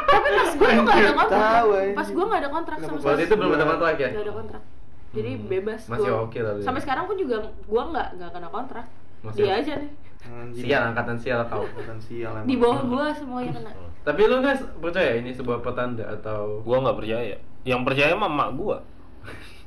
tapi 0.05 0.27
pas 0.34 0.51
gue 0.51 0.67
tuh 0.67 0.84
gak 0.84 0.98
ada 0.98 1.13
kontrak 1.13 1.39
Tahu, 1.39 1.69
pas 1.93 2.07
gue 2.10 2.24
gak 2.25 2.39
ada 2.39 2.50
kontrak 2.50 2.77
sama 2.79 2.98
Waktu 3.00 3.24
itu 3.24 3.36
belum 3.36 3.51
ada 3.53 3.65
kontrak 3.67 3.96
ya? 3.96 4.10
Gak 4.10 4.24
ada 4.24 4.34
kontrak 4.36 4.62
jadi 5.10 5.32
Hmm, 5.34 5.48
bebas 5.48 5.82
masih 5.86 6.10
gua. 6.10 6.24
oke 6.24 6.38
lah, 6.38 6.54
ya. 6.54 6.64
sampai 6.64 6.82
sekarang 6.82 7.06
pun 7.06 7.16
juga 7.16 7.38
gue 7.42 7.84
nggak 7.88 8.08
nggak 8.16 8.30
kena 8.32 8.50
kontrak 8.50 8.86
Maksudnya, 9.20 9.46
dia 9.46 9.54
aja 9.58 9.74
nih 9.78 9.92
Anjing. 10.28 10.62
sial 10.62 10.82
angkatan 10.86 11.16
sial 11.16 11.42
kau. 11.46 11.64
Bukan 11.64 11.98
sial 11.98 12.32
emang. 12.34 12.46
di 12.46 12.56
bawah 12.56 12.82
gua 12.84 13.06
semuanya 13.12 13.52
kena 13.54 13.72
Tapi 14.04 14.22
lu 14.24 14.40
guys 14.40 14.60
percaya 14.78 15.12
ini 15.16 15.32
sebuah 15.32 15.60
petanda 15.60 16.04
atau 16.06 16.60
Gua 16.62 16.78
nggak 16.82 16.98
percaya. 16.98 17.36
Yang 17.64 17.82
percaya 17.84 18.12
mah 18.14 18.28
emak 18.28 18.50
gua. 18.54 18.78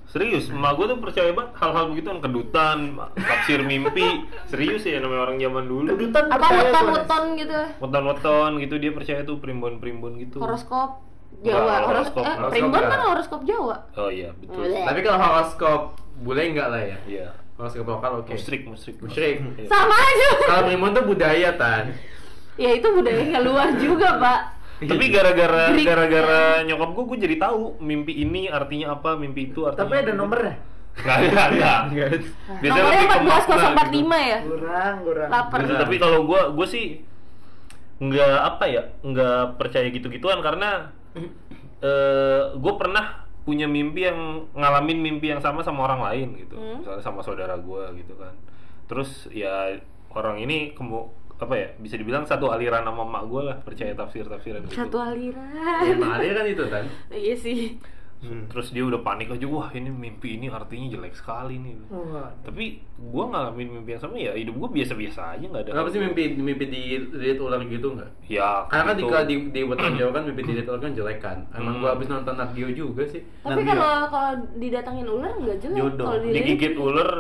Serius, 0.05 0.49
emak 0.49 0.75
gua 0.75 0.87
tuh 0.89 0.99
percaya 0.99 1.31
banget 1.31 1.53
hal-hal 1.57 1.85
begitu 1.89 2.09
kedutan, 2.19 2.79
tafsir 3.15 3.61
mimpi. 3.63 4.27
Serius 4.45 4.83
ya 4.83 4.99
namanya 4.99 5.23
orang 5.25 5.39
zaman 5.39 5.65
dulu. 5.65 5.87
Kedutan 5.89 6.25
apa 6.27 6.35
percaya 6.37 6.59
gua. 6.59 6.67
weton-weton 6.67 7.25
gitu 7.37 7.61
Weton-weton 7.79 8.51
gitu 8.59 8.75
dia 8.77 8.91
percaya 8.91 9.21
tuh 9.23 9.37
primbon-primbon 9.39 10.13
gitu. 10.19 10.37
horoskop 10.39 10.99
Jawa 11.41 11.75
horoskop, 11.81 11.89
horoskop 11.89 12.21
eh 12.21 12.29
horoskop 12.31 12.51
primbon 12.51 12.79
enggak. 12.79 12.91
kan 12.91 13.01
horoskop 13.07 13.41
Jawa 13.43 13.77
Oh 13.95 14.09
iya, 14.09 14.29
betul. 14.35 14.61
Bleh. 14.63 14.85
Tapi 14.85 14.99
kalau 15.01 15.19
horoskop 15.19 15.81
bule 16.19 16.43
enggak 16.45 16.69
lah 16.69 16.83
ya. 16.83 16.99
Iya. 17.05 17.29
Horoskop 17.55 17.87
lokal 17.87 18.11
oke. 18.21 18.33
Musrik, 18.33 18.63
musrik. 18.65 18.97
Musyrik. 18.99 19.37
Iya. 19.57 19.67
sama 19.67 19.97
aja 19.97 20.29
Kalau 20.43 20.63
primbon 20.67 20.93
tuh 20.93 21.05
budaya 21.07 21.51
tan. 21.55 21.85
ya 22.55 22.71
itu 22.71 22.87
budayanya 22.87 23.41
luar 23.41 23.73
juga 23.75 24.17
pak 24.17 24.41
Tapi 24.81 25.05
gara-gara 25.09 25.73
gara-gara 25.73 26.43
nyokap 26.63 26.89
gua, 26.91 27.05
gua 27.07 27.19
jadi 27.19 27.37
tahu 27.39 27.77
mimpi 27.79 28.17
ini 28.19 28.49
artinya 28.49 28.93
apa, 28.95 29.13
mimpi 29.15 29.49
itu 29.49 29.65
artinya 29.65 29.81
Tapi 29.83 29.95
ada 29.99 30.13
nomornya. 30.13 30.57
Nggak 30.91 31.17
ada, 31.31 31.73
nggak. 31.87 32.09
Biasanya 32.59 32.81
nomornya 32.83 33.01
lebih 33.01 33.09
ke 33.09 33.21
makna 33.23 33.57
14045 33.81 33.87
gitu. 33.87 34.09
ya 34.11 34.39
Kurang, 34.43 34.95
kurang. 35.01 35.29
lapar 35.31 35.59
Bener, 35.63 35.77
tapi 35.79 35.97
kalau 35.97 36.19
gua 36.25 36.41
gua 36.51 36.67
sih 36.67 37.01
nggak 37.99 38.37
apa 38.47 38.65
ya 38.67 38.83
nggak 39.01 39.41
percaya 39.55 39.89
gitu-gituan 39.89 40.41
karena 40.41 40.89
eh 41.81 42.43
gue 42.55 42.75
pernah 42.77 43.27
punya 43.41 43.67
mimpi 43.67 44.05
yang 44.05 44.47
ngalamin 44.53 45.01
mimpi 45.01 45.33
yang 45.33 45.41
sama 45.41 45.65
sama 45.65 45.89
orang 45.89 46.01
lain 46.07 46.29
gitu. 46.45 46.55
Hmm. 46.55 46.85
misalnya 46.85 47.03
sama 47.03 47.21
saudara 47.25 47.57
gua 47.59 47.91
gitu 47.97 48.15
kan. 48.15 48.37
Terus 48.87 49.27
ya 49.33 49.75
orang 50.13 50.39
ini 50.43 50.77
kemu 50.77 51.09
apa 51.41 51.55
ya 51.57 51.69
bisa 51.81 51.97
dibilang 51.97 52.29
satu 52.29 52.53
aliran 52.53 52.85
sama 52.85 53.01
emak 53.09 53.25
gue 53.33 53.43
lah 53.49 53.57
percaya 53.65 53.97
tafsir 53.97 54.29
tafsiran 54.29 54.61
gitu. 54.69 54.77
Satu 54.77 55.01
aliran. 55.01 55.83
Ya, 55.89 55.97
Maria 55.97 56.33
kan 56.37 56.47
itu 56.47 56.65
kan. 56.69 56.85
iya 57.11 57.35
sih 57.35 57.81
Hmm, 58.21 58.45
terus 58.47 58.69
dia 58.69 58.85
udah 58.85 59.01
panik 59.01 59.29
aja 59.29 59.43
wah 59.43 59.69
ini 59.71 59.89
mimpi 59.89 60.37
ini 60.37 60.47
artinya 60.47 60.93
jelek 60.93 61.13
sekali 61.15 61.57
nih 61.57 61.73
Wah. 61.89 62.29
tapi 62.41 62.77
gua 62.95 63.25
ngalamin 63.27 63.69
mimpi 63.75 63.91
yang 63.91 64.03
sama 64.03 64.15
ya 64.15 64.33
hidup 64.33 64.55
gua 64.55 64.69
biasa-biasa 64.69 65.21
aja 65.35 65.41
nggak 65.43 65.63
ada 65.63 65.71
Kenapa 65.73 65.89
sih 65.89 66.01
mimpi 66.01 66.23
mimpi 66.31 66.65
di 66.67 66.83
lihat 67.11 67.39
ular 67.39 67.65
gitu 67.65 67.87
enggak? 67.91 68.13
ya 68.23 68.69
Karena 68.69 68.85
kan 68.87 68.95
di 68.95 69.03
gitu. 69.03 69.17
di 69.25 69.35
di 69.51 69.61
weton 69.63 69.97
Jawa 69.97 70.11
kan 70.13 70.23
mimpi 70.23 70.43
dilihat 70.45 70.69
ular 70.69 70.81
kan 70.83 70.93
jelek 70.93 71.19
kan. 71.19 71.39
Emang 71.51 71.75
Hmm. 71.75 71.81
gua 71.81 71.91
habis 71.91 72.07
nonton 72.07 72.35
Nat 72.35 72.51
Geo 72.53 72.69
juga 72.71 73.03
sih. 73.05 73.23
tapi 73.41 73.61
kalau 73.63 73.89
kalau 74.07 74.33
didatangin 74.55 75.07
ular 75.07 75.33
nggak 75.33 75.57
jelek 75.59 75.79
Jodoh. 75.79 76.07
kalau 76.07 76.21
digigit 76.23 76.75
ular 76.77 77.11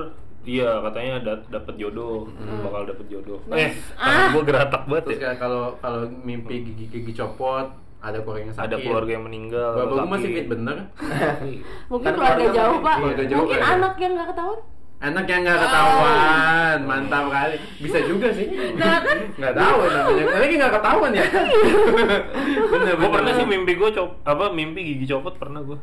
iya 0.42 0.70
katanya 0.82 1.14
da- 1.22 1.44
dapat 1.50 1.74
jodoh 1.76 2.24
bakal 2.60 2.84
dapat 2.86 3.06
jodoh 3.08 3.40
eh 3.50 3.68
Nice. 3.68 3.92
tangan 3.94 4.20
Ah. 4.20 4.28
gua 4.32 4.42
geratak 4.42 4.82
banget 4.84 5.04
Terus 5.06 5.20
ya 5.22 5.32
kalau 5.34 5.64
kalau 5.78 6.04
mimpi 6.20 6.60
gigi 6.62 6.84
gigi 6.86 7.12
copot, 7.14 7.72
ada 8.00 8.18
keluarga 8.18 8.42
yang 8.42 8.52
sakit. 8.52 8.64
ada 8.64 8.76
keluarga 8.78 9.10
yang 9.10 9.24
meninggal 9.24 9.70
Bapak 9.70 9.86
gua 9.86 9.98
sakit. 9.98 10.10
masih 10.10 10.28
fit 10.30 10.46
bener. 10.48 10.76
mungkin 11.90 12.06
Kan 12.06 12.14
keluarga 12.14 12.36
keluarga 12.38 12.56
jauh 12.56 12.78
pak 12.80 12.96
keluarga 12.96 13.24
jauh 13.24 13.38
mungkin 13.38 13.56
kayaknya. 13.56 13.76
anak 13.76 13.94
yang 13.96 14.12
nggak 14.14 14.28
ketahuan 14.30 14.60
Anak 15.00 15.24
yang 15.24 15.40
nggak 15.40 15.56
ketahuan, 15.58 16.78
mantap 16.84 17.24
kali. 17.26 17.56
Bisa 17.80 18.04
juga 18.04 18.28
sih. 18.30 18.52
Nah, 18.76 19.00
kan? 19.00 19.16
Nggak 19.40 19.54
tahu 19.56 19.78
namanya. 19.88 20.24
Lagi 20.36 20.54
nggak 20.54 20.74
ketahuan 20.76 21.10
ya. 21.10 21.24
bener, 22.72 22.94
gua 22.94 23.08
pernah 23.10 23.32
sih 23.32 23.46
mimpi 23.46 23.72
gua 23.74 23.90
cop 23.90 24.20
apa 24.22 24.44
mimpi 24.50 24.80
gigi 24.86 25.08
copot 25.08 25.32
pernah 25.34 25.60
gua 25.62 25.80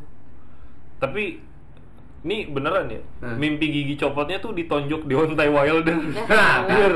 tapi 0.97 1.41
ini 2.19 2.45
beneran 2.45 2.89
ya 2.89 3.01
Hmm. 3.17 3.38
mimpi 3.38 3.65
gigi 3.67 3.95
copotnya 3.95 4.38
tuh 4.38 4.51
ditonjok 4.51 5.01
di 5.03 5.13
ontai 5.13 5.50
wilder 5.50 5.97
Nah, 6.27 6.57
bener. 6.63 6.93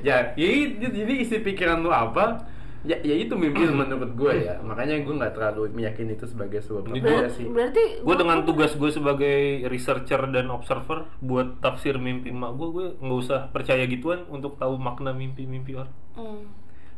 ya, 0.00 0.30
jadi, 0.32 0.58
jadi 0.78 1.14
isi 1.18 1.36
pikiran 1.40 1.80
lu 1.80 1.90
apa? 1.90 2.46
Ya, 2.82 2.94
ya 3.00 3.10
itu 3.12 3.34
mimpi 3.34 3.66
menurut 3.74 4.14
gue 4.14 4.32
ya. 4.44 4.54
Makanya 4.60 5.02
gue 5.02 5.10
nggak 5.10 5.34
terlalu 5.34 5.72
meyakini 5.72 6.14
itu 6.14 6.24
sebagai 6.24 6.58
sebuah 6.58 6.86
Ber- 6.86 7.26
sih. 7.28 7.46
berarti 7.46 7.82
gue 7.98 8.04
gua- 8.04 8.14
dengan 8.16 8.38
tugas 8.42 8.72
gue 8.72 8.86
sebagai 8.88 9.38
researcher 9.66 10.22
dan 10.28 10.46
observer 10.48 11.10
buat 11.18 11.58
tafsir 11.58 11.96
mimpi 11.96 12.28
emak 12.28 12.54
gue 12.54 12.68
gue 12.68 12.86
nggak 12.98 13.18
usah 13.20 13.40
percaya 13.48 13.82
gituan 13.84 14.22
untuk 14.26 14.54
tahu 14.56 14.76
makna 14.76 15.10
mimpi-mimpi 15.10 15.74
orang 15.74 15.94
Hmm. 16.14 16.46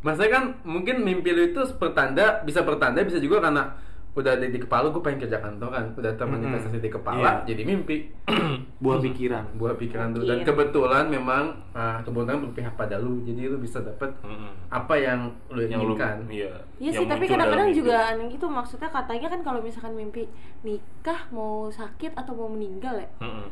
Maksudnya 0.00 0.30
kan 0.30 0.44
mungkin 0.62 1.00
mimpi 1.00 1.28
lu 1.28 1.44
itu 1.46 1.60
pertanda, 1.74 2.40
bisa 2.40 2.64
pertanda, 2.64 3.00
bisa 3.00 3.16
juga 3.16 3.40
karena 3.42 3.76
udah 4.10 4.32
ada 4.32 4.42
di 4.42 4.58
kepala 4.58 4.90
gue 4.90 4.98
pengen 4.98 5.22
kerja 5.22 5.38
kantoran, 5.38 5.94
udah 5.94 6.12
termanifestasi 6.12 6.78
di 6.78 6.88
kepala, 6.88 7.40
Iya. 7.40 7.54
jadi 7.54 7.62
mimpi. 7.64 8.10
Buah 8.82 8.98
pikiran. 8.98 9.54
Buah 9.54 9.74
pikiran 9.74 10.10
tuh 10.10 10.24
dan 10.24 10.38
Iya. 10.38 10.46
kebetulan 10.46 11.04
memang 11.06 11.44
ah, 11.70 12.00
kebetulan 12.00 12.42
berpihak 12.42 12.74
pada 12.74 12.96
lu, 12.96 13.22
jadi 13.22 13.46
lu 13.46 13.56
bisa 13.56 13.78
dapat 13.78 14.10
Mm-mm. 14.20 14.50
apa 14.66 14.94
yang 14.94 15.20
lu 15.48 15.62
yang 15.62 15.78
lu 15.78 15.94
inginkan. 15.94 16.26
iya 16.26 16.50
Iya 16.76 16.90
sih, 16.92 17.06
tapi 17.06 17.24
kadang-kadang 17.24 17.70
juga 17.70 17.96
aneh 18.08 18.26
gitu. 18.28 18.46
Maksudnya 18.46 18.88
katanya 18.88 19.28
kan 19.28 19.40
kalau 19.40 19.60
misalkan 19.60 19.94
mimpi 19.94 20.26
nikah 20.60 21.30
mau 21.30 21.68
sakit 21.68 22.10
atau 22.14 22.32
mau 22.32 22.48
meninggal 22.48 22.98
ya. 22.98 23.08
Mm-mm. 23.20 23.46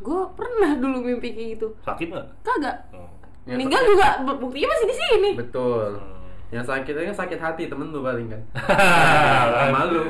Gue 0.00 0.22
pernah 0.32 0.72
dulu 0.74 1.04
mimpi 1.04 1.28
kayak 1.30 1.48
gitu. 1.54 1.68
sakit 1.82 2.08
nggak 2.08 2.26
Kagak. 2.40 2.76
Oh. 2.90 3.04
Ya, 3.42 3.52
meninggal 3.52 3.84
juga 3.84 4.06
bu- 4.22 4.38
buktinya 4.38 4.68
masih 4.70 4.86
di 4.86 4.96
sini. 4.96 5.30
Betul. 5.34 5.96
Hmm. 5.96 6.19
Yang 6.50 6.66
sakitnya 6.66 7.14
sakit 7.14 7.38
hati 7.38 7.62
temen 7.66 7.90
lu 7.90 8.02
paling 8.02 8.26
kan. 8.26 8.42
Kan. 8.52 9.46
Sama 9.64 9.82
lu. 9.86 10.02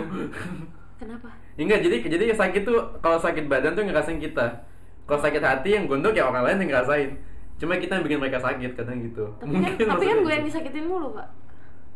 Kenapa? 0.97 1.29
Enggak, 1.55 1.85
jadi 1.85 1.97
jadi 2.09 2.25
yang 2.33 2.41
sakit 2.41 2.63
tuh 2.65 2.77
kalau 3.01 3.21
sakit 3.21 3.45
badan 3.45 3.77
tuh 3.77 3.85
ngerasain 3.85 4.17
kita. 4.17 4.65
Kalau 5.05 5.21
sakit 5.21 5.43
hati 5.43 5.77
yang 5.77 5.85
gondok 5.85 6.17
ya 6.17 6.25
orang 6.25 6.49
lain 6.49 6.65
yang 6.65 6.71
ngerasain. 6.73 7.13
Cuma 7.61 7.77
kita 7.77 8.01
yang 8.01 8.05
bikin 8.09 8.19
mereka 8.19 8.41
sakit 8.41 8.73
kadang 8.73 9.05
gitu. 9.05 9.29
Tapi 9.37 9.53
kan, 9.53 9.63
tapi 9.69 9.77
kan 9.77 9.89
maksudnya 9.93 10.17
gue 10.19 10.33
yang 10.33 10.47
disakitin 10.49 10.85
mulu 10.89 11.13
pak. 11.13 11.29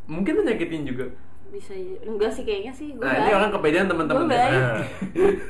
Mungkin 0.04 0.32
tuh 0.36 0.44
nyakitin 0.44 0.84
juga. 0.84 1.06
Bisa 1.48 1.72
enggak 2.04 2.28
sih 2.28 2.44
kayaknya 2.44 2.72
sih. 2.76 2.92
Gue 2.92 3.00
Nah, 3.00 3.16
ini 3.16 3.30
orang 3.32 3.48
kepedean 3.48 3.88
teman-teman. 3.88 4.28
Gue 4.28 4.32
baik. 4.36 4.52
Nah. 4.52 4.84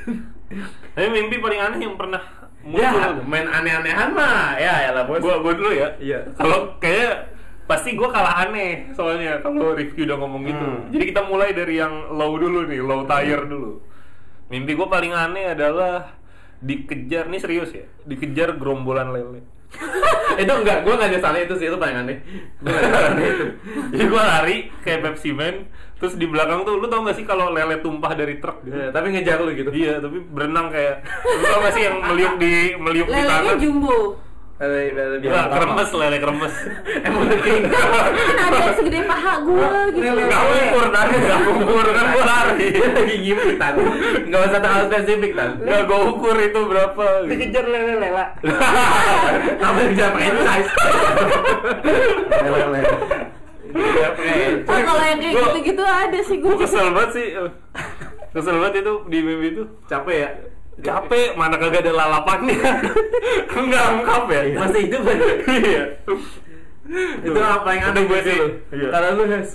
Tapi 0.95 1.07
mimpi 1.11 1.35
paling 1.43 1.59
aneh 1.59 1.79
yang 1.83 1.99
pernah 1.99 2.21
Ya, 2.65 2.89
muncul 2.89 3.29
main 3.29 3.45
aneh-anehan 3.45 4.09
mah. 4.09 4.57
Ya, 4.57 4.89
ya 4.89 4.91
lah 4.97 5.05
bos. 5.05 5.21
gua 5.21 5.37
gua 5.37 5.53
dulu 5.53 5.69
ya 5.69 5.85
Iya. 6.01 6.17
kalau 6.33 6.65
kayak 6.81 7.34
pasti 7.65 7.93
gua 7.93 8.09
kalah 8.09 8.43
aneh 8.43 8.93
soalnya 8.93 9.41
kalau 9.41 9.73
review 9.73 10.05
udah 10.05 10.17
ngomong 10.17 10.41
gitu 10.43 10.61
Hmm. 10.61 10.81
jadi 10.89 11.03
kita 11.09 11.21
mulai 11.23 11.49
dari 11.51 11.75
yang 11.75 11.93
low 12.09 12.33
dulu 12.35 12.65
nih 12.65 12.79
low 12.79 13.03
tire 13.03 13.43
dulu 13.43 13.81
mimpi 14.47 14.71
gua 14.73 14.87
paling 14.87 15.09
aneh 15.09 15.51
adalah 15.51 16.13
dikejar 16.57 17.25
nih 17.25 17.41
serius 17.41 17.69
ya 17.69 17.85
dikejar 18.03 18.53
gerombolan 18.55 19.09
lele 19.09 19.41
itu 20.39 20.47
enggak, 20.47 20.81
gua 20.81 20.95
enggak 20.95 21.09
ada 21.09 21.19
salah 21.19 21.39
itu 21.41 21.51
sih, 21.53 21.67
itu 21.67 21.75
paling 21.75 21.97
aneh. 21.97 22.17
Jadi 23.91 24.05
gua 24.07 24.23
lari 24.23 24.71
kayak 24.81 25.03
Pepsi 25.03 25.31
Man 25.31 25.67
terus 25.95 26.15
di 26.15 26.27
belakang 26.27 26.63
tuh 26.63 26.75
lu 26.75 26.87
tau 26.87 27.03
gak 27.03 27.15
sih 27.15 27.23
kalau 27.23 27.51
lele 27.51 27.79
tumpah 27.79 28.11
dari 28.13 28.37
truk 28.37 28.63
gitu 28.63 28.71
Ya, 28.71 28.91
tapi 28.91 29.11
ngejar 29.11 29.39
lu 29.39 29.51
gitu. 29.51 29.71
iya 29.71 29.95
tapi 29.97 30.19
berenang 30.21 30.67
kayak 30.67 31.03
lu 31.23 31.43
tau 31.45 31.59
gak 31.59 31.73
sih 31.73 31.83
yang 31.83 31.97
meliuk 32.03 32.33
di 32.35 32.53
meliuk 32.77 33.07
di 33.07 33.15
Lelenya 33.15 33.31
tanah 33.31 33.55
jumbo. 33.57 33.99
Lele 34.55 34.87
lele 34.89 35.15
Enggak, 35.19 35.51
kremes 35.51 35.89
lele 35.91 36.17
kremes 36.17 36.55
Emang 37.05 37.27
udah 37.27 37.39
king. 37.39 37.63
kan 37.67 38.39
ada 38.39 38.57
yang 38.57 38.73
segede 38.73 38.99
paha 39.03 39.33
gue 39.43 39.67
gitu. 39.91 40.05
Lele- 40.07 40.31
Gak 40.31 40.43
ukur 40.47 40.85
tadi, 40.89 41.15
gak 41.19 41.41
ukur 41.45 41.87
kan 41.97 42.05
gua 42.07 42.23
lari 42.23 42.69
lagi 42.71 43.15
ngimpi 43.19 43.51
tan. 43.55 43.73
Enggak 44.23 44.41
usah 44.47 44.59
tahu 44.59 44.79
spesifik 44.87 45.31
tan. 45.35 45.49
Gak 45.59 45.81
gue 45.83 45.99
ukur 46.07 46.35
itu 46.39 46.59
berapa 46.63 47.05
gitu. 47.21 47.31
Dikejar 47.31 47.65
lele 47.67 47.93
lela. 47.99 48.25
Apa 49.67 49.77
yang 49.77 49.89
bisa 49.91 50.05
pakai 50.09 50.31
size? 50.31 50.69
Lele. 52.41 52.81
Oh, 53.75 54.79
kalau 54.79 55.03
yang 55.03 55.19
kayak 55.19 55.35
gitu-gitu 55.35 55.83
ada 55.83 56.19
sih 56.23 56.37
gue. 56.39 56.47
Gue 56.47 56.59
kesel 56.59 56.87
banget 56.89 57.11
sih 57.11 57.27
Kesel 58.31 58.55
banget 58.55 58.75
itu 58.81 58.93
di 59.05 59.19
mimpi 59.19 59.47
itu 59.49 59.63
Capek 59.85 60.15
ya? 60.17 60.29
Capek, 60.75 61.39
mana 61.39 61.55
kagak 61.55 61.87
ada 61.87 61.93
lalapannya 61.95 62.59
Enggak 63.59 63.83
lengkap 63.95 64.23
ya 64.27 64.41
Masih 64.59 64.81
hidup 64.87 65.01
kan? 65.07 65.17
Iya 65.63 65.83
Itu 67.23 67.39
apa 67.39 67.69
yang 67.71 67.83
aneh 67.89 68.01
Itu 68.03 68.09
gua 68.09 68.19
sih? 68.21 68.39
Iya. 68.71 68.87
Kalau 68.91 69.09
lu 69.15 69.23
Hes? 69.27 69.49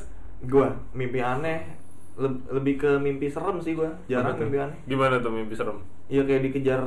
Gua 0.49 0.69
mimpi 0.91 1.21
aneh 1.21 1.77
leb- 2.17 2.45
lebih 2.50 2.75
ke 2.77 2.91
mimpi 2.97 3.29
serem 3.29 3.57
sih 3.59 3.73
gua. 3.73 3.89
Jarang 4.05 4.37
mimpi 4.37 4.61
aneh. 4.61 4.77
Gimana 4.85 5.21
tuh 5.21 5.33
mimpi 5.33 5.53
serem? 5.53 5.81
Iya 6.09 6.25
kayak 6.25 6.43
dikejar 6.49 6.81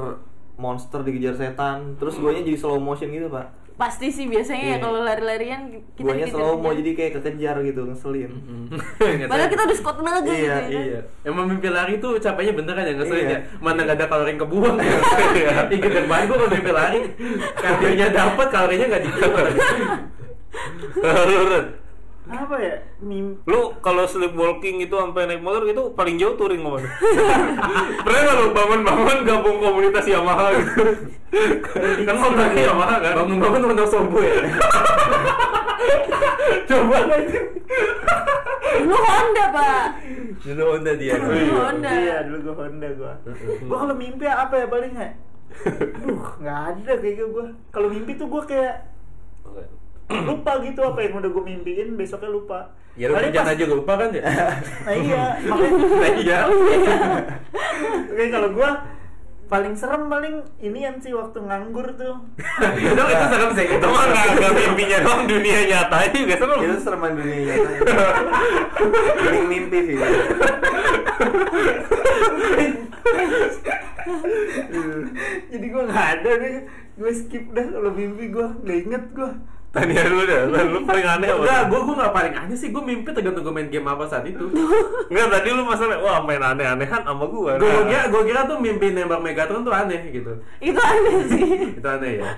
monster, 0.55 1.01
dikejar 1.01 1.33
setan. 1.33 1.97
Terus 1.97 2.15
guanya 2.15 2.41
jadi 2.41 2.55
slow 2.55 2.77
motion 2.77 3.09
gitu, 3.09 3.27
Pak. 3.27 3.61
Pasti 3.73 4.05
sih 4.07 4.29
biasanya 4.29 4.61
ya 4.63 4.69
Iya. 4.69 4.77
kalau 4.79 5.01
lari-larian 5.01 5.61
kita 5.91 6.05
Guanya 6.05 6.29
slow 6.29 6.61
mo 6.61 6.69
jadi 6.71 6.93
kayak 6.93 7.11
kekejar 7.17 7.57
gitu, 7.63 7.81
ngeselin. 7.83 8.29
Padahal 9.31 9.49
kita 9.49 9.65
udah 9.65 9.73
squat 9.73 9.97
naga 9.99 10.21
gitu 10.21 10.45
Iya, 10.45 10.45
ya 10.45 10.53
kan. 10.53 10.69
Iya, 10.69 10.99
emang 11.25 11.45
mimpi 11.49 11.73
lari 11.73 11.97
tuh 11.97 12.21
capeknya 12.21 12.53
beneran 12.53 12.85
ya 12.85 12.93
ngeselin 12.93 13.25
Iya. 13.25 13.33
ya. 13.33 13.39
Mana 13.57 13.81
gak 13.83 13.97
ada 13.97 14.05
kalori 14.05 14.29
yang 14.29 14.41
kebuang 14.45 14.77
ya. 14.77 14.93
Ih, 15.73 15.79
gede 15.81 16.01
banget 16.05 16.25
gua 16.29 16.37
kalau 16.37 16.51
mimpi 16.53 16.71
lari. 16.71 16.99
Kardionya 17.57 18.07
dapat, 18.13 18.47
kalorinya 18.47 18.85
gak 18.87 19.03
dibuang. 19.03 19.53
Apa 22.23 22.55
ya 22.55 22.79
mimpi 23.03 23.43
Lu 23.43 23.75
kalau 23.83 24.07
sleepwalking 24.07 24.79
itu 24.79 24.95
sampai 24.95 25.27
naik 25.27 25.43
motor 25.43 25.67
itu 25.67 25.91
paling 25.91 26.15
jauh 26.15 26.39
touring 26.39 26.63
ke 26.63 26.69
mana? 26.71 26.87
Pernah 28.07 28.19
nggak 28.23 28.35
lu 28.39 28.47
bangun-bangun 28.55 29.17
gabung 29.27 29.57
komunitas 29.59 30.07
Yamaha 30.07 30.55
gitu? 30.55 30.87
kan 32.07 32.15
Yamaha 32.55 32.95
kan? 33.03 33.13
Bangun-bangun 33.19 33.61
Honda 33.67 33.83
Sobo 33.83 34.23
ya. 34.23 34.39
Coba 36.69 36.97
aja. 37.11 37.39
Lu 38.83 38.95
Honda, 38.95 39.45
Pak. 39.51 39.85
Dulu 40.47 40.63
Honda 40.63 40.91
dia. 40.95 41.19
Lu 41.19 41.59
Honda. 41.59 41.91
iya 41.91 42.17
dulu 42.23 42.37
gue 42.39 42.55
Honda 42.55 42.87
gue 42.87 43.13
gue 43.67 43.77
kalau 43.77 43.95
mimpi 43.95 44.25
apa 44.27 44.63
ya 44.63 44.67
paling 44.71 44.93
ya 44.95 45.11
Duh, 46.01 46.23
nggak 46.41 46.59
ada 46.71 46.93
kayak 46.97 47.29
gue. 47.29 47.45
Kalau 47.69 47.87
mimpi 47.91 48.17
tuh 48.17 48.25
gue 48.25 48.41
kayak 48.47 48.89
lupa 50.29 50.51
gitu 50.59 50.79
apa 50.81 50.99
yang 51.01 51.13
udah 51.17 51.29
gue 51.29 51.43
mimpiin 51.43 51.95
besoknya 51.95 52.29
lupa. 52.29 52.59
Ya 52.93 53.09
lu 53.09 53.17
kerjaan 53.17 53.41
pas- 53.41 53.53
aja 53.57 53.63
lupa 53.65 53.93
kan 53.97 54.09
ya? 54.11 54.21
Nah 54.85 54.93
iya, 54.93 55.23
makanya 55.49 55.71
Nah 55.97 56.11
iya. 56.15 56.39
Oke 58.13 58.25
kalau 58.29 58.49
gue 58.51 58.69
paling 59.43 59.73
serem 59.73 60.09
paling 60.09 60.41
inian 60.59 60.97
sih 60.97 61.13
waktu 61.13 61.37
nganggur 61.37 61.85
tuh. 61.93 62.15
Itu 62.73 63.01
itu 63.03 63.25
serem 63.29 63.49
sih. 63.53 63.65
Itu 63.69 63.85
mah 63.85 64.03
nggak 64.09 64.53
mimpinya 64.53 64.97
doang 65.01 65.23
dunia 65.25 65.59
nyata 65.65 65.97
juga 66.09 66.35
serem. 66.37 66.57
Itu 66.59 66.75
sereman 66.81 67.11
dunia 67.13 67.39
nyata. 67.43 67.69
Mending 69.21 69.45
mimpi 69.47 69.77
sih. 69.83 69.95
Jadi 75.49 75.65
gue 75.65 75.83
nggak 75.83 76.07
ada 76.19 76.31
deh. 76.35 76.55
Gue 76.93 77.11
skip 77.11 77.45
dah 77.51 77.65
kalau 77.67 77.91
mimpi 77.91 78.29
gue 78.29 78.47
nggak 78.63 78.77
inget 78.85 79.03
gue. 79.13 79.31
Tanya 79.73 80.05
dulu 80.05 80.21
dah, 80.23 80.45
Tan, 80.47 80.65
lu 80.69 80.79
paling 80.85 81.01
aneh 81.03 81.27
apa? 81.27 81.41
Enggak, 81.41 81.61
gue 81.65 81.79
gue 81.81 81.95
nggak 81.97 82.13
paling 82.13 82.33
aneh 82.37 82.53
sih. 82.53 82.69
Gue 82.69 82.83
mimpi 82.83 83.09
tergantung 83.09 83.41
gue 83.41 83.49
main 83.51 83.65
game 83.67 83.83
apa 83.83 84.05
saat 84.05 84.21
itu. 84.23 84.45
Enggak, 85.09 85.27
tadi 85.33 85.49
lu 85.49 85.65
masalah, 85.65 85.97
wah 85.97 86.21
main 86.21 86.37
aneh-anehan 86.37 87.01
sama 87.01 87.25
gua. 87.25 87.57
Gue 87.57 87.65
Nah. 87.65 87.81
kira 87.83 88.03
gue 88.05 88.21
kira 88.23 88.41
tuh 88.45 88.61
mimpi 88.61 88.93
nembak 88.93 89.17
Megatron 89.19 89.65
tuh 89.65 89.73
aneh 89.73 89.97
gitu. 90.07 90.29
Itu 90.59 90.77
aneh 90.77 91.15
sih. 91.25 91.45
Itu 91.81 91.87
aneh 91.89 92.21
ya. 92.21 92.29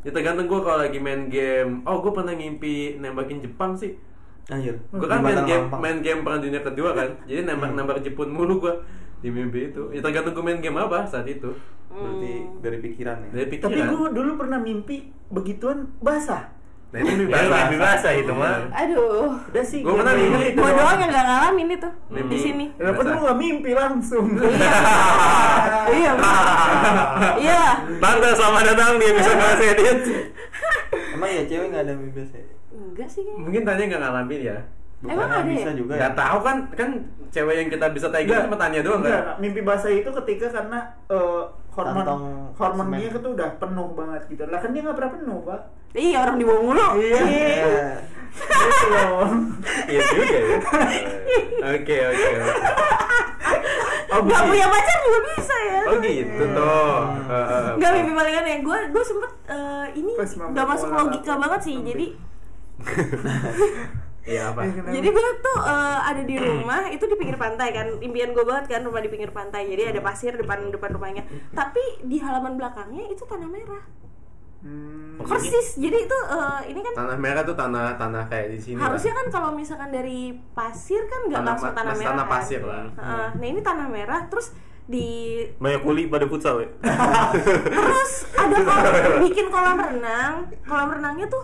Ya 0.00 0.10
tergantung 0.10 0.48
gue 0.48 0.56
kalau 0.58 0.80
lagi 0.80 0.96
main 0.96 1.28
game. 1.28 1.84
Oh 1.84 2.00
gue 2.00 2.10
pernah 2.10 2.32
ngimpi 2.32 2.96
nembakin 2.96 3.38
Jepang 3.38 3.76
sih. 3.76 4.00
Anjir. 4.48 4.80
Gue 4.88 5.04
kan 5.04 5.20
main 5.20 5.36
game 5.44 5.68
Lampang. 5.68 5.80
main 5.80 5.98
game 6.00 6.20
perang 6.22 6.40
dunia 6.40 6.64
kedua 6.64 6.96
kan. 6.96 7.12
Jadi 7.22 7.44
nembak 7.44 7.70
nembak 7.70 8.00
Jepun 8.00 8.32
mulu 8.32 8.56
gue 8.58 8.72
di 9.20 9.28
mimpi 9.28 9.68
itu. 9.68 9.92
Ya 9.92 10.00
tergantung 10.00 10.32
gue 10.32 10.44
main 10.46 10.58
game 10.58 10.80
apa 10.80 11.04
saat 11.04 11.28
itu. 11.28 11.52
Berarti 11.86 12.32
dari 12.58 12.78
pikiran 12.78 13.16
ya. 13.20 13.28
Dari 13.36 13.46
Tapi 13.52 13.68
pikiran. 13.68 13.84
gue 13.86 14.08
dulu 14.16 14.30
pernah 14.38 14.56
mimpi 14.56 14.96
begituan 15.28 15.92
basah. 16.00 16.56
Nah 16.90 16.98
itu 16.98 17.12
mimpi 17.14 17.30
Iya, 17.30 17.38
basah. 17.40 17.58
mimpi 17.62 17.76
basah 17.78 18.12
itu 18.12 18.32
mah. 18.32 18.56
Aduh. 18.72 19.30
Udah 19.46 19.62
sih. 19.62 19.80
Gue 19.80 19.94
pernah 19.94 20.10
mimpi 20.12 20.42
itu. 20.50 20.58
Gua 20.58 20.72
doang 20.72 20.98
yang 20.98 21.10
gak 21.10 21.22
ngalamin 21.24 21.68
itu 21.70 21.88
di 22.26 22.36
sini. 22.36 22.64
Kenapa 22.74 23.00
lu 23.00 23.18
nggak 23.20 23.38
mimpi 23.38 23.70
langsung? 23.72 24.26
Iya. 25.88 26.12
Iya. 27.38 27.62
Tante 27.96 28.28
selamat 28.38 28.62
datang 28.68 28.92
di 28.96 29.06
episode 29.06 29.36
kelas 29.36 29.60
edit. 29.62 29.98
Emang 31.14 31.30
ya 31.30 31.42
cewek 31.44 31.66
nggak 31.70 31.82
ada 31.84 31.92
mimpi 31.94 32.14
basah? 32.18 32.42
Enggak 32.70 33.08
sih. 33.08 33.24
Mungkin 33.28 33.62
tanya 33.62 33.82
nggak 33.86 34.02
ngalamin 34.02 34.40
ya. 34.44 34.58
Bukan 35.00 35.16
Emang 35.16 35.28
ada 35.30 35.40
bisa 35.42 35.70
ya? 35.70 35.78
juga 35.78 35.92
ya. 35.94 36.00
Gak 36.02 36.14
tahu 36.14 36.38
kan 36.42 36.56
kan 36.74 36.90
cewek 37.30 37.54
yang 37.56 37.68
kita 37.70 37.86
bisa 37.88 38.06
tanya 38.10 38.44
cuma 38.44 38.58
tanya 38.58 38.80
doang 38.82 39.00
Enggak, 39.00 39.22
kan. 39.22 39.36
mimpi 39.38 39.60
basah 39.62 39.88
itu 39.88 40.10
ketika 40.12 40.46
karena 40.52 40.78
eh, 41.08 41.42
hormon 41.70 42.02
Kantong 42.02 42.22
hormonnya 42.58 42.98
semen. 42.98 43.20
itu 43.22 43.28
udah 43.30 43.48
penuh 43.56 43.88
banget 43.94 44.22
gitu. 44.28 44.42
Lah 44.46 44.58
kan 44.58 44.70
dia 44.70 44.82
nggak 44.82 44.96
pernah 44.98 45.12
penuh, 45.14 45.38
Pak. 45.46 45.60
Iya, 45.90 46.16
orang 46.22 46.36
di 46.36 46.44
bawah 46.46 46.62
mulu. 46.62 46.86
Iya. 46.98 47.20
Iya. 47.22 47.82
Gitu 48.30 48.86
loh. 48.88 49.26
Iya 49.86 50.00
juga 50.06 50.26
ya. 50.26 50.40
Oke 51.74 51.96
oke. 51.96 51.96
oke. 52.06 52.30
Oh, 54.10 54.26
Gak 54.26 54.42
punya 54.42 54.66
pacar 54.66 54.98
juga 55.06 55.20
bisa 55.22 55.54
ya. 55.54 55.80
Oh 55.86 55.96
gitu 56.02 56.42
tuh. 56.50 56.98
Eh, 57.30 57.46
eh, 57.46 57.66
Gak 57.78 57.90
mimpi 57.94 58.10
paling 58.10 58.34
aneh. 58.42 58.56
Gue 58.58 58.78
gue 58.90 59.04
sempet 59.06 59.30
eh, 59.46 59.86
ini 59.94 60.18
Pas 60.18 60.26
gak 60.34 60.66
masuk 60.66 60.90
logika 60.90 61.38
banget 61.38 61.60
sih. 61.62 61.78
Jadi 61.78 62.06
Iya 64.20 64.52
apa? 64.52 64.60
Kenapa? 64.62 64.92
jadi 64.92 65.08
gue 65.08 65.22
tuh 65.40 65.56
eh, 65.58 65.98
ada 66.04 66.22
di 66.22 66.36
rumah 66.36 66.80
itu 66.86 67.04
di 67.04 67.16
pinggir 67.16 67.36
pantai 67.36 67.68
kan. 67.70 67.86
Impian 67.98 68.30
gue 68.30 68.44
banget 68.44 68.64
kan 68.68 68.82
rumah 68.82 69.00
di 69.00 69.08
pinggir 69.08 69.30
pantai. 69.30 69.64
Jadi 69.64 69.82
ada 69.88 70.00
pasir 70.00 70.32
depan 70.34 70.68
depan 70.68 70.92
rumahnya. 70.92 71.24
Tapi 71.50 72.04
di 72.04 72.20
halaman 72.20 72.54
belakangnya 72.54 73.08
itu 73.08 73.24
tanah 73.24 73.48
merah. 73.48 73.80
Hmm, 74.60 75.16
Persis. 75.16 75.80
Jadi 75.80 76.04
itu 76.04 76.18
eh, 76.28 76.60
ini 76.68 76.80
kan 76.80 76.92
Tanah 76.94 77.16
merah 77.16 77.40
tuh 77.40 77.56
tanah 77.56 77.96
tanah 77.96 78.28
kayak 78.28 78.52
di 78.52 78.58
sini. 78.60 78.76
lah. 78.76 78.92
harusnya 78.92 79.12
kan 79.14 79.26
kalau 79.30 79.50
misalkan 79.50 79.88
dari 79.88 80.36
pasir 80.52 81.00
kan 81.08 81.24
nggak 81.24 81.40
langsung 81.40 81.72
tanah 81.72 81.94
merah 81.96 82.08
tanah 82.12 82.26
kan. 82.28 82.32
pasir 82.36 82.60
lah. 82.60 82.84
Heeh. 82.92 83.28
nah 83.34 83.46
ini 83.46 83.60
tanah 83.60 83.88
merah 83.88 84.20
terus 84.28 84.52
di 84.84 85.38
Banyak 85.56 85.80
kuli 85.80 86.12
pada 86.12 86.28
futsal 86.28 86.60
ya. 86.60 86.68
terus 87.72 88.12
ada 88.34 88.56
kolam 88.60 88.92
bikin 89.22 89.46
kolam 89.48 89.78
renang 89.78 90.34
kolam 90.60 90.88
renangnya 90.92 91.24
tuh 91.24 91.40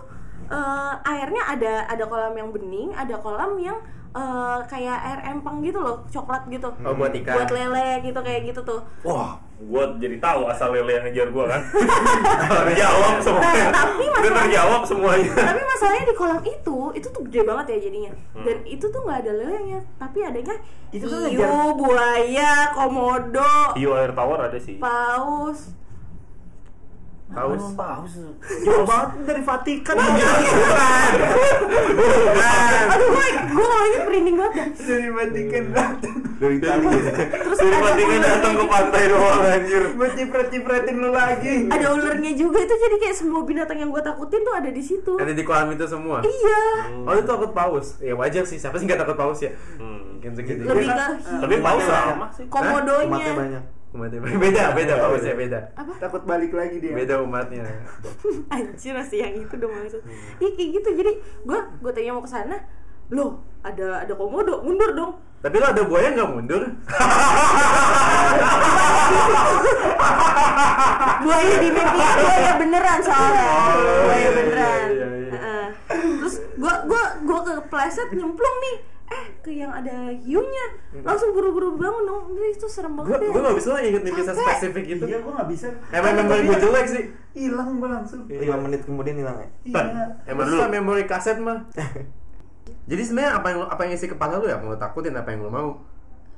eh, 0.49 0.93
airnya 1.05 1.43
ada 1.47 1.73
ada 1.85 2.03
kolam 2.03 2.33
yang 2.33 2.49
bening 2.49 2.89
ada 2.91 3.15
kolam 3.15 3.55
yang 3.57 3.77
eh, 4.09 4.57
kayak 4.65 4.97
air 4.97 5.19
empang 5.27 5.59
gitu 5.61 5.77
loh 5.77 6.01
coklat 6.07 6.47
gitu 6.47 6.69
Oh 6.81 6.93
buat 6.93 7.11
ikan. 7.13 7.35
buat 7.35 7.49
lele 7.49 7.89
gitu 8.01 8.17
kayak 8.17 8.41
gitu 8.45 8.61
tuh 8.61 8.79
Wah, 9.01 9.35
gua 9.59 9.93
jadi 9.95 10.17
tahu 10.17 10.45
asal 10.45 10.71
lele 10.71 10.91
yang 10.91 11.03
ngejar 11.03 11.27
gua 11.29 11.45
kan. 11.47 11.61
Terjawab 12.47 13.15
semuanya. 13.19 13.65
Nah, 13.65 13.73
tapi 13.75 14.03
Udah 14.03 14.13
masalah- 14.17 14.37
terjawab 14.39 14.81
semuanya. 14.83 15.31
tapi 15.35 15.61
masalahnya 15.63 16.05
di 16.05 16.15
kolam 16.15 16.41
itu 16.41 16.77
itu 16.93 17.07
tuh 17.07 17.21
gede 17.23 17.41
banget 17.43 17.65
ya 17.67 17.77
jadinya 17.81 18.11
Hmm. 18.31 18.43
dan 18.43 18.57
itu 18.65 18.85
tuh 18.85 19.01
nggak 19.01 19.19
ada 19.19 19.31
lelenya 19.33 19.79
tapi 19.97 20.17
adanya 20.21 20.55
Itu 20.89 21.05
hiu 21.05 21.19
ngejar- 21.35 21.75
buaya 21.75 22.51
komodo 22.71 23.53
Hiu 23.73 23.91
air 23.93 24.11
tawar 24.11 24.39
ada 24.43 24.57
sih. 24.57 24.77
paus 24.77 25.73
Paus. 27.27 27.63
paus. 27.75 28.13
Jauh 28.63 28.81
banget 28.81 29.09
dari 29.27 29.41
Vatikan. 29.41 29.95
aduh 32.87 33.07
gue 33.09 33.27
gue 33.47 33.67
ini 33.83 33.97
merinding 34.01 34.35
banget 34.35 34.53
dah. 34.55 34.67
dari 34.79 35.09
Vatikan 35.09 35.63
datang. 35.69 36.15
Dari 36.37 36.57
tadi. 36.57 36.85
terus 37.29 37.57
Dari 37.57 37.77
Vatikan 37.77 38.19
datang 38.21 38.53
ke 38.55 38.65
pantai 38.65 39.03
doang 39.07 39.41
anjir. 39.43 39.83
Buat 39.93 40.11
cipret-cipretin 40.15 40.95
lu 40.97 41.09
lagi. 41.11 41.55
ada 41.67 41.87
ularnya 41.91 42.31
juga 42.33 42.57
itu 42.59 42.73
jadi 42.73 42.95
kayak 42.97 43.15
semua 43.15 43.41
binatang 43.43 43.77
yang 43.77 43.89
gue 43.89 44.01
takutin 44.01 44.41
tuh 44.41 44.55
ada 44.55 44.69
di 44.71 44.81
situ 44.81 45.13
Ada 45.15 45.33
di 45.35 45.43
kolam 45.43 45.69
itu 45.71 45.85
semua. 45.85 46.23
iya 46.23 46.61
Oh 47.03 47.11
itu 47.11 47.25
takut 47.25 47.51
paus. 47.51 47.99
Ya 47.99 48.15
wajar 48.15 48.43
sih. 48.43 48.57
Siapa 48.57 48.77
sih 48.77 48.85
nggak 48.85 49.03
takut 49.03 49.15
paus 49.15 49.39
ya? 49.39 49.51
Hmm. 49.77 50.17
Mungkin 50.17 50.31
segitu. 50.33 50.63
lebih 50.63 50.87
ke 50.87 50.95
kan, 50.95 51.11
hiu 51.13 51.37
Tapi 51.37 51.55
paus 51.59 51.83
sama 51.83 52.25
sih. 52.33 52.45
komodonya 52.47 53.05
Umatnya 53.05 53.33
banyak. 53.35 53.63
Umatnya 53.87 54.19
beda 54.43 54.63
beda 54.73 54.93
pausnya 54.99 55.33
beda. 55.33 55.59
apa 55.73 55.91
Takut 55.97 56.23
balik 56.23 56.51
lagi 56.51 56.77
dia. 56.77 56.91
Beda 56.91 57.23
umatnya. 57.23 57.63
anjir 58.55 58.91
masih 58.91 59.17
yang 59.23 59.35
itu 59.37 59.55
dong 59.55 59.71
maksud 59.71 60.01
iya 60.37 60.49
kayak 60.53 60.69
gitu 60.75 60.89
jadi 60.93 61.11
gue 61.43 61.59
gue 61.79 61.91
tanya 61.91 62.11
mau 62.11 62.21
ke 62.21 62.29
sana 62.29 62.57
loh 63.07 63.39
ada 63.63 64.03
ada 64.03 64.13
komodo 64.13 64.59
mundur 64.61 64.91
dong 64.91 65.13
Tapi 65.37 65.55
lo 65.57 65.69
ada 65.69 65.83
buaya 65.85 66.11
nggak 66.11 66.29
mundur? 66.29 66.61
buaya 71.23 71.55
di 71.57 71.69
mimpi 71.69 71.99
buaya 71.99 72.51
beneran 72.57 72.99
soalnya 73.01 73.47
buaya 74.03 74.29
beneran 74.33 74.87
iya, 74.89 75.07
iya. 75.07 75.31
Heeh. 75.33 75.65
terus 76.19 76.35
gue 76.53 76.73
gue 76.85 77.03
gue 77.23 77.39
kepleset 77.59 78.09
nyemplung 78.11 78.57
nih 78.61 78.75
eh 79.07 79.23
ke 79.39 79.55
yang 79.55 79.71
ada 79.71 80.11
hiunya 80.11 80.65
langsung 80.99 81.31
buru-buru 81.31 81.79
bangun 81.79 82.03
dong 82.03 82.23
itu 82.43 82.67
serem 82.67 82.99
Gue 82.99 83.07
banget 83.07 83.31
gue 83.31 83.39
ya 83.39 83.39
nggak 83.39 83.57
bisa 83.57 83.69
inget 83.79 84.03
mimpi 84.03 84.21
Capek. 84.23 84.35
spesifik 84.35 84.83
gitu. 84.83 85.03
Iya, 85.07 85.17
gua 85.23 85.31
nggak 85.39 85.49
bisa. 85.55 85.67
Emang 85.95 86.13
memori 86.19 86.41
gue 86.43 86.57
jelek 86.59 86.85
sih. 86.91 87.03
Hilang 87.31 87.69
gua 87.79 87.89
langsung. 88.01 88.21
5 88.27 88.35
menit 88.67 88.81
kemudian 88.83 89.15
hilang 89.15 89.37
ya. 89.39 89.49
Iya. 89.63 90.05
Emang 90.27 90.45
Dulu. 90.51 90.59
memori 90.67 91.03
kaset 91.07 91.39
mah. 91.39 91.63
Jadi 92.91 93.01
sebenarnya 93.03 93.39
apa 93.39 93.47
yang 93.51 93.59
apa 93.67 93.81
yang 93.87 93.93
isi 93.95 94.07
kepala 94.11 94.39
lu 94.39 94.47
ya 94.47 94.59
mau 94.59 94.75
takutin 94.75 95.15
apa 95.15 95.31
yang 95.31 95.47
lu 95.47 95.51
mau. 95.51 95.69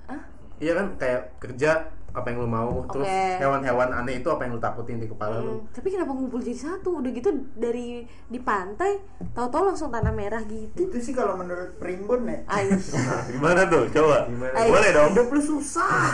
Hah? 0.05 0.21
Iya 0.61 0.77
kan 0.77 0.85
kayak 1.01 1.41
kerja 1.41 1.89
apa 2.09 2.25
yang 2.33 2.37
lu 2.41 2.49
mau, 2.49 2.85
terus 2.89 3.05
Oke. 3.05 3.37
hewan-hewan 3.37 3.89
aneh 3.93 4.19
itu 4.21 4.27
apa 4.29 4.45
yang 4.45 4.57
lu 4.57 4.61
takutin 4.61 4.97
di 4.97 5.07
kepala 5.07 5.39
lu. 5.41 5.61
Hmm, 5.61 5.69
tapi 5.69 5.87
kenapa 5.93 6.11
ngumpul 6.13 6.41
jadi 6.41 6.57
satu 6.57 6.99
udah 7.01 7.11
gitu 7.13 7.29
dari 7.53 8.03
di 8.05 8.39
pantai 8.41 8.97
tahu-tahu 9.33 9.73
langsung 9.73 9.93
tanah 9.93 10.13
merah 10.13 10.41
gitu 10.45 10.89
Itu 10.89 10.97
sih 10.97 11.13
kalau 11.13 11.37
menurut 11.37 11.77
Primbon 11.77 12.25
ya. 12.25 12.39
Nah, 12.99 13.23
gimana 13.31 13.61
tuh? 13.69 13.87
Coba. 13.89 14.27
Gimana? 14.27 14.53
Ayo. 14.53 14.69
Boleh 14.73 14.89
dong. 14.93 15.11
Hidup 15.15 15.29
lu 15.33 15.41
susah. 15.41 16.11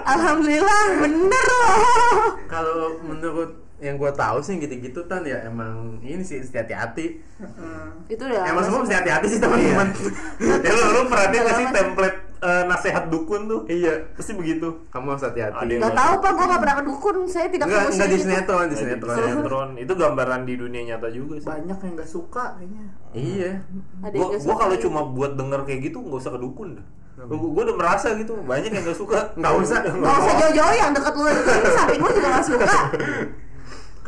Alhamdulillah 0.00 0.82
bener 1.06 1.46
loh 1.60 2.34
Kalau 2.50 2.98
menurut 3.04 3.69
yang 3.80 3.96
gue 3.96 4.12
tahu 4.12 4.38
sih 4.38 4.56
gitu-gitu 4.56 5.00
kan 5.04 5.20
ya 5.22 5.40
emang 5.42 5.96
ini 6.00 6.20
sih 6.20 6.36
mesti 6.38 6.52
hati-hati. 6.54 7.06
Hmm. 7.36 8.04
itu 8.04 8.20
udah 8.20 8.44
emang 8.44 8.60
semua 8.60 8.80
mesti 8.80 8.92
hati-hati 8.94 9.26
sih 9.26 9.38
teman-teman. 9.38 9.88
Ya 10.60 10.70
lu, 10.70 10.84
lu 10.90 11.00
perhatiin 11.06 11.40
gak 11.40 11.56
sih 11.56 11.66
template 11.70 12.18
eh, 12.40 12.62
nasehat 12.64 13.04
dukun 13.08 13.40
tuh. 13.46 13.60
Iya. 13.66 14.12
Pasti 14.12 14.32
begitu. 14.32 14.84
Kamu 14.88 15.06
harus 15.10 15.24
hati-hati. 15.24 15.76
Nggak 15.76 15.92
tahu 15.94 16.14
pak, 16.18 16.30
gue 16.30 16.44
nggak 16.44 16.60
pernah 16.60 16.76
ke 16.76 16.84
dukun. 16.84 17.16
Saya 17.24 17.46
tidak 17.48 17.66
Enggak, 17.66 17.80
ke 17.80 17.90
enggak 17.90 18.08
di 18.08 18.18
sinetron, 18.18 18.60
di 18.60 18.68
Di 18.68 18.76
sinetron. 18.78 19.16
sinetron. 19.16 19.68
Itu 19.76 19.92
gambaran 19.94 20.40
di 20.44 20.54
dunia 20.54 20.82
nyata 20.86 21.08
juga 21.08 21.34
sih. 21.36 21.48
banyak 21.48 21.78
yang 21.78 21.92
nggak 21.94 22.10
suka 22.10 22.44
kayaknya 22.54 22.84
Iya. 23.10 23.52
Nggak 23.98 24.40
suka 24.40 24.54
kalau 24.58 24.74
gitu. 24.74 24.84
cuma 24.86 25.00
buat 25.06 25.32
denger 25.34 25.60
kayak 25.64 25.80
gitu 25.86 25.98
nggak 25.98 26.20
usah 26.20 26.32
ke 26.32 26.40
dukun 26.40 26.76
dah. 26.76 26.86
Gua, 27.20 27.36
gua 27.50 27.62
udah 27.66 27.76
merasa 27.76 28.12
gitu 28.14 28.32
banyak 28.38 28.68
yang 28.70 28.84
nggak 28.84 28.96
suka. 28.96 29.32
Nggak 29.34 29.54
usah. 29.58 29.78
Nggak 29.86 30.14
usah 30.14 30.32
jauh-jauh 30.38 30.74
yang 30.74 30.90
dekat 30.90 31.12
lu. 31.14 31.24
Samping 31.70 32.00
lu 32.00 32.08
juga 32.10 32.28
nggak 32.30 32.46
suka. 32.46 32.68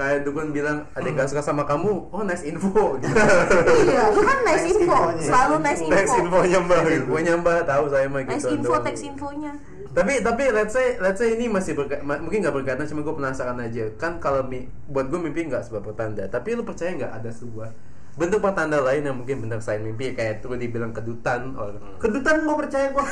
Kayak 0.03 0.27
dukun 0.27 0.51
bilang 0.51 0.83
ada 0.91 1.07
yang 1.07 1.15
gak 1.15 1.31
suka 1.31 1.39
sama 1.41 1.63
kamu, 1.63 2.11
oh 2.11 2.23
nice 2.27 2.43
info. 2.43 2.99
Gitu. 2.99 3.15
Iya, 3.87 4.11
lu 4.11 4.21
kan 4.21 4.39
nice 4.43 4.67
info. 4.67 4.83
infonya. 4.83 5.23
Selalu 5.23 5.55
nice 5.63 5.83
info. 5.85 6.17
infonya 6.19 6.59
mbak. 6.59 6.79
Nice 6.83 6.95
infonya 6.99 7.33
mbak 7.39 7.59
tahu 7.63 7.85
saya 7.87 8.07
mah 8.11 8.21
gitu. 8.21 8.35
Nice 8.35 8.49
info, 8.51 8.75
teks 8.83 9.03
infonya. 9.07 9.53
Tapi 9.93 10.25
tapi 10.25 10.45
let's 10.51 10.73
say 10.73 10.97
let's 10.99 11.21
say 11.21 11.37
ini 11.37 11.47
masih 11.47 11.77
berka- 11.77 12.01
mungkin 12.03 12.43
nggak 12.43 12.57
berkaitan 12.57 12.89
cuma 12.89 13.05
gue 13.05 13.13
penasaran 13.13 13.61
aja 13.61 13.85
kan 13.95 14.17
kalau 14.19 14.41
mi- 14.43 14.65
buat 14.89 15.07
gue 15.07 15.21
mimpi 15.21 15.45
nggak 15.47 15.69
sebuah 15.69 15.85
pertanda 15.85 16.25
tapi 16.27 16.57
lu 16.57 16.65
percaya 16.65 16.97
nggak 16.97 17.13
ada 17.13 17.29
sebuah 17.29 17.69
bentuk 18.13 18.45
pertanda 18.45 18.77
lain 18.85 19.09
yang 19.09 19.17
mungkin 19.17 19.41
benar 19.41 19.65
selain 19.65 19.81
mimpi 19.81 20.13
kayak 20.13 20.45
tuh 20.45 20.53
dibilang 20.57 20.93
kedutan. 20.93 21.57
Or 21.57 21.73
kedutan 21.97 22.45
gue 22.45 22.57
percaya 22.57 22.93
gue 22.93 23.07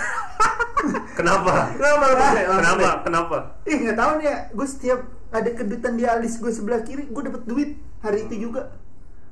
Kenapa? 1.19 1.77
kenapa? 1.77 2.05
Percaya? 2.17 2.47
Kenapa? 2.49 2.89
Kenapa? 3.05 3.37
ih 3.69 3.77
nggak 3.85 3.97
tahu 3.97 4.13
nih 4.21 4.27
ya. 4.29 4.37
Gue 4.53 4.67
setiap 4.69 5.01
ada 5.31 5.51
kedutan 5.53 5.93
di 5.97 6.05
alis 6.05 6.37
gue 6.37 6.53
sebelah 6.53 6.81
kiri 6.85 7.09
gue 7.09 7.23
dapet 7.25 7.43
duit 7.49 7.71
hari 8.05 8.29
itu 8.29 8.51
juga. 8.51 8.77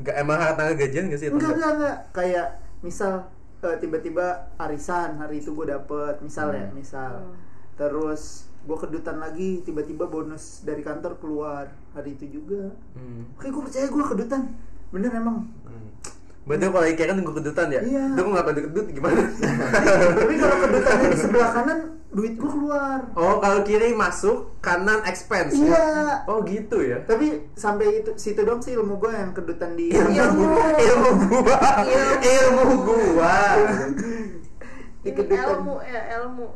Nggak 0.00 0.16
emang 0.16 0.38
harta 0.40 0.62
gajian 0.72 1.04
nggak 1.12 1.20
sih 1.20 1.28
enggak 1.28 1.40
nggak? 1.40 1.56
enggak 1.56 1.72
enggak 1.76 1.96
kayak 2.16 2.48
misal 2.80 3.12
eh, 3.66 3.76
tiba-tiba 3.82 4.26
arisan 4.56 5.18
hari 5.18 5.42
itu 5.42 5.52
gue 5.52 5.66
dapet 5.68 6.14
misal 6.24 6.48
ya 6.52 6.68
misal. 6.72 7.34
Terus 7.76 8.48
gue 8.68 8.76
kedutan 8.76 9.16
lagi 9.16 9.64
tiba-tiba 9.64 10.04
bonus 10.04 10.60
dari 10.64 10.84
kantor 10.84 11.16
keluar 11.20 11.72
hari 11.92 12.16
itu 12.16 12.40
juga. 12.40 12.72
Hmm. 12.96 13.32
oke 13.36 13.48
gue 13.48 13.62
percaya 13.64 13.86
gue 13.88 14.04
kedutan 14.04 14.42
bener 14.94 15.12
emang 15.14 15.44
Berarti 16.48 16.64
kalau 16.72 16.88
ikan 16.96 17.20
gue 17.20 17.34
kedutan 17.44 17.68
ya? 17.68 17.80
Iya. 17.84 18.04
Itu 18.16 18.20
gue 18.24 18.32
nggak 18.32 18.46
kedut 18.48 18.64
kedut 18.72 18.86
gimana? 18.96 19.20
tapi 20.24 20.34
kalau 20.40 20.56
kedutannya 20.64 21.08
di 21.12 21.18
sebelah 21.20 21.50
kanan 21.52 21.78
duit 22.08 22.40
gue 22.40 22.48
keluar 22.48 23.04
oh 23.20 23.36
kalau 23.36 23.60
kiri 23.68 23.92
masuk, 23.92 24.56
kanan 24.64 25.04
expense. 25.04 25.52
iya 25.52 26.24
Oh 26.24 26.40
gitu 26.40 26.80
ya? 26.80 27.04
tapi 27.04 27.52
sampai 27.52 28.00
itu 28.00 28.16
situ 28.16 28.40
dong 28.48 28.64
sih 28.64 28.72
ilmu 28.80 28.96
gue 28.96 29.12
yang 29.12 29.36
kedutan 29.36 29.76
di 29.76 29.92
ilmu 29.92 30.16
ilmu 30.88 31.10
gua 31.28 31.60
ilmu 32.24 32.66
gua 32.88 33.36
di 35.04 35.08
Ini 35.08 35.10
kedutan 35.12 35.56
ilmu 35.60 35.74
ya 35.84 36.02
ilmu. 36.20 36.46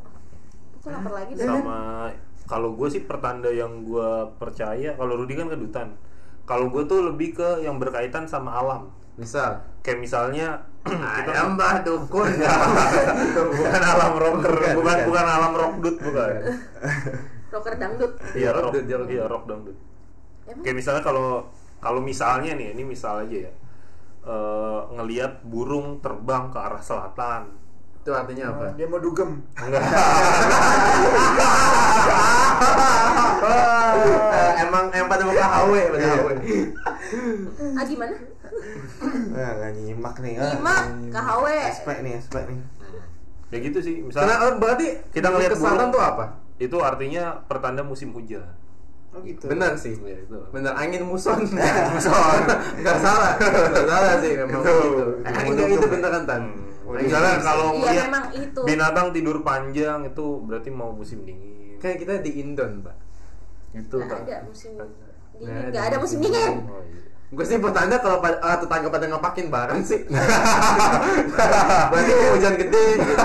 Aku 0.83 0.89
lapar 0.89 1.13
lagi 1.15 1.33
deh. 1.37 1.45
Sama 1.45 2.11
kalau 2.49 2.73
gue 2.75 2.89
sih 2.89 3.05
pertanda 3.05 3.53
yang 3.53 3.85
gue 3.85 4.11
percaya 4.41 4.97
kalau 4.97 5.21
Rudi 5.21 5.37
kan 5.37 5.53
kedutan. 5.53 5.89
Kalau 6.43 6.69
gue 6.69 6.83
tuh 6.85 7.01
lebih 7.05 7.33
ke 7.33 7.49
yang 7.61 7.77
berkaitan 7.77 8.25
sama 8.25 8.55
alam. 8.55 8.83
misal 9.13 9.61
Kayak 9.81 9.99
misalnya 10.01 10.47
kita 10.89 11.31
ayam 11.31 11.55
mbah 11.55 11.83
dukun 11.83 12.27
bukan 13.61 13.83
alam 13.83 14.13
rocker, 14.17 14.51
Bukan, 14.51 14.73
bukan 14.73 14.81
bukan. 14.81 14.99
bukan 15.07 15.27
alam 15.27 15.53
rock 15.53 15.73
dut 15.79 15.97
bukan. 16.01 16.31
Rocker 17.53 17.75
dangdut. 17.77 18.13
Iya 18.33 18.49
Rock 18.57 18.73
rock, 18.73 19.07
iya 19.07 19.25
rock 19.29 19.45
dangdut. 19.45 19.77
Emang? 20.43 20.63
Kayak 20.65 20.75
misalnya 20.75 21.03
kalau 21.05 21.47
kalau 21.79 22.01
misalnya 22.01 22.51
nih, 22.55 22.73
ini 22.73 22.83
misal 22.83 23.23
aja 23.23 23.37
ya. 23.43 23.53
eh, 24.23 24.81
ngelihat 24.95 25.43
burung 25.45 25.99
terbang 25.99 26.47
ke 26.49 26.57
arah 26.57 26.79
selatan. 26.79 27.51
itu 27.99 28.11
artinya 28.11 28.51
apa 28.51 28.75
dia 28.75 28.87
mau 28.91 28.99
dugem 28.99 29.39
Enggak. 29.55 29.79
Emang 34.73 34.89
emang 34.89 35.09
pada 35.11 35.23
muka 35.23 35.45
HW 35.45 35.73
pada 35.93 36.07
HW 36.11 36.29
Ah 37.77 37.85
gimana? 37.85 38.17
Nah, 39.29 39.51
nggak 39.55 39.71
nyimak 39.75 40.17
nih. 40.19 40.33
ah. 40.35 40.49
Nyimak, 40.51 40.83
KHW. 41.11 41.45
Aspek 41.67 41.97
nih, 42.01 42.13
aspek 42.17 42.45
nih. 42.47 42.61
ya 43.49 43.59
gitu 43.61 43.79
sih. 43.79 43.95
Karena 44.01 44.09
Misalnya 44.09 44.37
oh, 44.41 44.53
berarti 44.57 44.87
kita 45.11 45.29
ngelihat 45.29 45.53
ke 45.53 45.59
burung 45.59 45.91
tuh 45.91 46.01
apa 46.01 46.25
Itu 46.57 46.77
artinya 46.81 47.25
pertanda 47.43 47.83
musim 47.83 48.09
hujan. 48.11 48.49
oh 49.13 49.21
gitu 49.21 49.45
benar 49.45 49.77
sih 49.77 49.93
Ya, 49.99 50.17
itu. 50.17 50.41
benar 50.49 50.73
angin 50.73 51.05
muson 51.05 51.37
muson 51.93 52.41
nggak 52.81 52.97
salah 52.97 53.37
nggak 53.37 53.85
salah 53.85 54.17
sih 54.17 54.33
memang 54.41 54.57
Itu. 54.57 54.73
gitu 54.89 55.05
Eh, 55.21 55.37
angin 55.37 55.69
gitu 55.69 55.87
beneran 55.87 56.25
tan 56.25 56.43
Hmm. 56.83 56.97
Misalnya 56.99 57.37
kalau 57.39 57.77
Iya 57.79 58.05
itu. 58.35 58.61
binatang 58.63 59.13
tidur 59.13 59.41
panjang 59.41 60.03
itu 60.03 60.25
berarti 60.43 60.69
mau 60.69 60.91
musim 60.91 61.23
dingin. 61.23 61.77
kayak 61.77 61.97
kita 61.99 62.15
di 62.21 62.41
Indon 62.41 62.81
pak 62.81 62.97
Gitu 63.73 63.97
Nggak 63.99 64.21
ada 64.23 64.37
musim 64.45 64.71
dingin. 64.77 64.91
Nggak 65.69 65.83
ada 65.83 65.97
musim 65.97 66.19
musim 66.19 66.29
dingin. 66.29 66.53
Oh, 66.63 66.83
iya. 66.83 67.01
gue 67.33 67.45
sih 67.49 67.57
pertanda 67.57 67.97
kalau 67.97 68.21
ah, 68.21 68.61
tetangga 68.61 68.89
pada 68.89 69.09
ngepakin 69.09 69.49
barang 69.49 69.81
sih 69.81 70.05
berarti 71.91 72.13
hujan 72.29 72.55
gede 72.61 72.85
gitu 72.93 73.15
ya. 73.17 73.25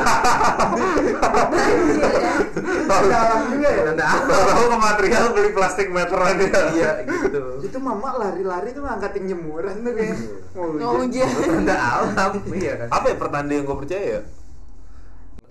dalam 2.88 3.42
juga 3.52 3.68
ya 3.68 3.82
tanda 3.86 4.06
apa 4.08 4.32
Kalau 4.32 4.66
ke 4.66 4.78
material 4.80 5.26
beli 5.32 5.52
plastik 5.52 5.88
meteran 5.90 6.40
ya. 6.40 6.62
iya 6.72 6.92
gitu 7.04 7.60
itu 7.60 7.78
mama 7.78 8.16
lari-lari 8.16 8.72
tuh 8.72 8.80
ngangkatin 8.82 9.28
jemuran 9.28 9.76
tuh 9.78 9.92
kayak 9.92 10.16
mau 10.56 10.72
Mau 10.72 10.94
hujan. 10.98 11.28
hujan. 11.28 11.68
tanda 11.68 11.76
alam 11.76 12.32
iya 12.50 12.74
kan 12.78 12.88
Apa 12.90 13.06
ya 13.06 13.16
pertanda 13.18 13.52
yang 13.52 13.66
gue 13.66 13.78
percaya 13.78 14.06
ya? 14.08 14.22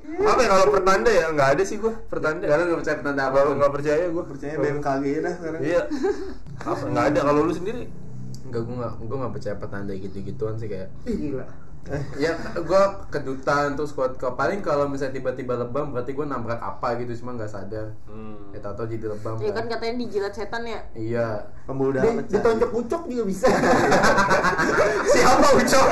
Apa 0.06 0.40
ya 0.40 0.48
kalau 0.48 0.66
pertanda 0.70 1.10
ya 1.10 1.24
nggak 1.34 1.48
ada 1.58 1.62
sih 1.66 1.76
gue 1.82 1.92
pertanda. 2.06 2.44
Karena 2.46 2.62
nggak 2.70 2.80
percaya 2.82 2.96
pertanda 3.02 3.22
apa 3.26 3.36
Kalau 3.42 3.54
nggak 3.58 3.72
percaya 3.74 4.04
gue. 4.06 4.24
Percaya 4.24 4.54
BMKG 4.58 5.04
dah 5.18 5.32
sekarang. 5.34 5.60
Iya. 5.60 5.82
Apa 6.62 6.84
nggak 6.86 7.04
ada 7.10 7.20
kalau 7.26 7.40
lu 7.42 7.52
sendiri? 7.52 7.82
Enggak, 8.46 8.62
gue 8.62 8.76
nggak 8.78 8.92
gue 9.02 9.16
nggak 9.18 9.32
percaya 9.34 9.54
pertanda 9.58 9.92
gitu-gituan 9.98 10.54
sih 10.54 10.70
kayak 10.70 10.88
Ih, 11.10 11.16
gila 11.18 11.46
ya 12.16 12.30
gue 12.52 12.82
kedutan 13.08 13.72
terus 13.72 13.90
kuat 13.90 14.14
ke 14.14 14.26
paling 14.28 14.58
kalau 14.58 14.86
misalnya 14.86 15.14
tiba-tiba 15.14 15.54
lebam 15.56 15.90
berarti 15.90 16.10
gue 16.10 16.22
nabrak 16.22 16.58
apa 16.58 16.98
gitu 16.98 17.22
cuma 17.22 17.34
nggak 17.34 17.46
sadar 17.48 17.94
Hmm. 18.04 18.50
ya 18.50 18.58
tau 18.58 18.82
jadi 18.82 19.06
lebam 19.08 19.38
Ya 19.38 19.50
kan. 19.50 19.64
kan 19.64 19.76
katanya 19.76 19.94
dijilat 20.00 20.32
setan 20.32 20.62
ya. 20.62 20.80
iya 20.92 21.28
Pembuluh 21.62 21.92
darah 21.92 22.10
pecah. 22.16 22.32
ditonjok 22.32 22.70
ucok 22.74 23.02
juga 23.04 23.22
bisa 23.24 23.46
Siapa 25.08 25.48
Ucok? 25.52 25.86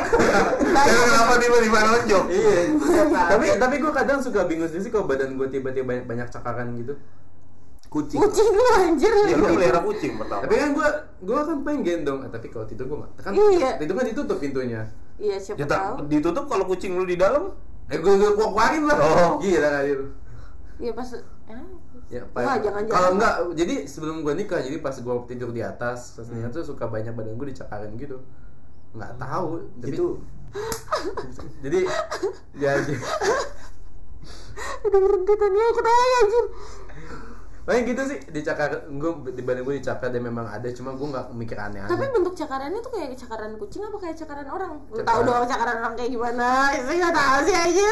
Kenapa 0.64 1.34
tiba-tiba 1.36 1.78
nonjok? 1.84 2.24
iya 2.28 2.60
tapi 3.28 3.46
tapi 3.56 3.74
gue 3.78 3.92
kadang 3.92 4.18
suka 4.18 4.44
bingung 4.44 4.66
sendiri 4.66 4.82
sih 4.82 4.92
kalau 4.92 5.04
badan 5.04 5.34
gue 5.34 5.46
tiba-tiba 5.48 5.86
banyak, 5.86 6.04
banyak 6.04 6.28
cakaran 6.28 6.74
gitu 6.76 6.94
Kucing. 7.86 8.18
Kucing 8.18 8.48
lu 8.50 8.64
anjir. 8.74 9.12
Ya 9.22 9.38
lu 9.38 9.46
pelihara 9.48 9.78
kucing 9.80 10.18
pertama. 10.18 10.42
tapi 10.42 10.54
kan 10.56 10.70
gue 10.72 10.88
gue 11.22 11.38
kan 11.38 11.56
pengen 11.62 11.80
gendong 11.80 12.18
Eh, 12.20 12.30
tapi 12.32 12.46
kalau 12.48 12.66
tidur 12.66 12.84
gue 12.84 12.98
nggak 12.98 13.10
kan 13.20 13.30
Iya. 13.32 13.70
itu 13.78 13.92
kan 13.92 14.04
ditutup 14.04 14.38
pintunya 14.38 14.82
Iya 15.14 15.36
siapa 15.38 15.58
Ya, 15.58 15.66
tahu. 15.66 15.94
ditutup 16.06 16.44
kalau 16.46 16.64
kucing 16.64 16.94
lu 16.94 17.04
di 17.04 17.14
dalam. 17.14 17.54
eh 17.84 17.96
gue 17.96 18.12
gue 18.12 18.32
keluarin 18.32 18.82
lah 18.82 18.96
Oh. 18.96 19.32
gila 19.38 19.68
kali 19.70 19.90
itu 19.92 20.06
Iya 20.80 20.92
pas 20.92 21.08
eh, 21.12 21.22
Ya, 22.10 22.20
Wah, 22.32 22.56
jangan-jangan. 22.56 22.88
kalau 22.90 23.08
enggak, 23.12 23.34
jadi 23.54 23.74
sebelum 23.84 24.20
gue 24.20 24.34
nikah, 24.34 24.60
jadi 24.60 24.76
pas 24.78 24.92
gue 24.92 25.14
tidur 25.26 25.50
di 25.50 25.60
atas, 25.60 26.16
ternyata 26.16 26.60
tuh 26.60 26.66
suka 26.66 26.84
banyak 26.86 27.12
badan 27.12 27.34
gue 27.34 27.48
dicakarin 27.48 27.92
gitu. 27.94 28.20
Nggak 28.92 29.12
tahu, 29.16 29.48
tapi 29.78 29.92
Itu 29.92 30.06
jadi 31.64 31.80
ya, 32.54 32.72
ya 32.78 32.98
udah 34.84 35.00
berhenti 35.00 35.34
tadi 35.34 35.56
aku 35.58 35.72
ketawa 35.74 36.04
anjir. 36.14 36.44
Paling 37.64 37.88
gitu 37.88 38.02
sih, 38.04 38.20
dicakar, 38.28 38.84
gue 38.84 39.10
di 39.32 39.40
badan 39.40 39.64
gue 39.64 39.80
dicakar 39.80 40.12
dan 40.12 40.20
memang 40.20 40.44
ada, 40.44 40.68
cuma 40.68 40.92
gue 40.92 41.08
nggak 41.08 41.32
mikir 41.32 41.56
aneh-aneh. 41.56 41.88
Tapi 41.88 42.04
bentuk 42.12 42.36
cakarannya 42.36 42.76
tuh 42.84 42.92
kayak 42.92 43.16
cakaran 43.16 43.56
kucing 43.56 43.80
apa 43.80 43.96
kayak 44.04 44.16
cakaran 44.20 44.44
orang? 44.52 44.72
Cakaran. 44.84 45.08
tahu 45.08 45.20
dong 45.24 45.48
cakaran 45.48 45.76
orang 45.80 45.94
kayak 45.96 46.10
gimana? 46.12 46.48
Saya 46.76 46.96
nggak 47.00 47.14
tahu 47.16 47.38
sih 47.48 47.56
aja. 47.56 47.88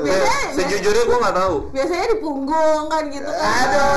Biasanya, 0.00 0.38
Eh, 0.38 0.54
Sejujurnya 0.54 1.02
gue 1.02 1.18
nggak 1.18 1.36
tahu. 1.36 1.56
biasanya 1.74 2.06
di 2.14 2.18
punggung 2.22 2.84
kan 2.86 3.04
gitu 3.10 3.26
kan. 3.26 3.66
Aduh. 3.66 3.94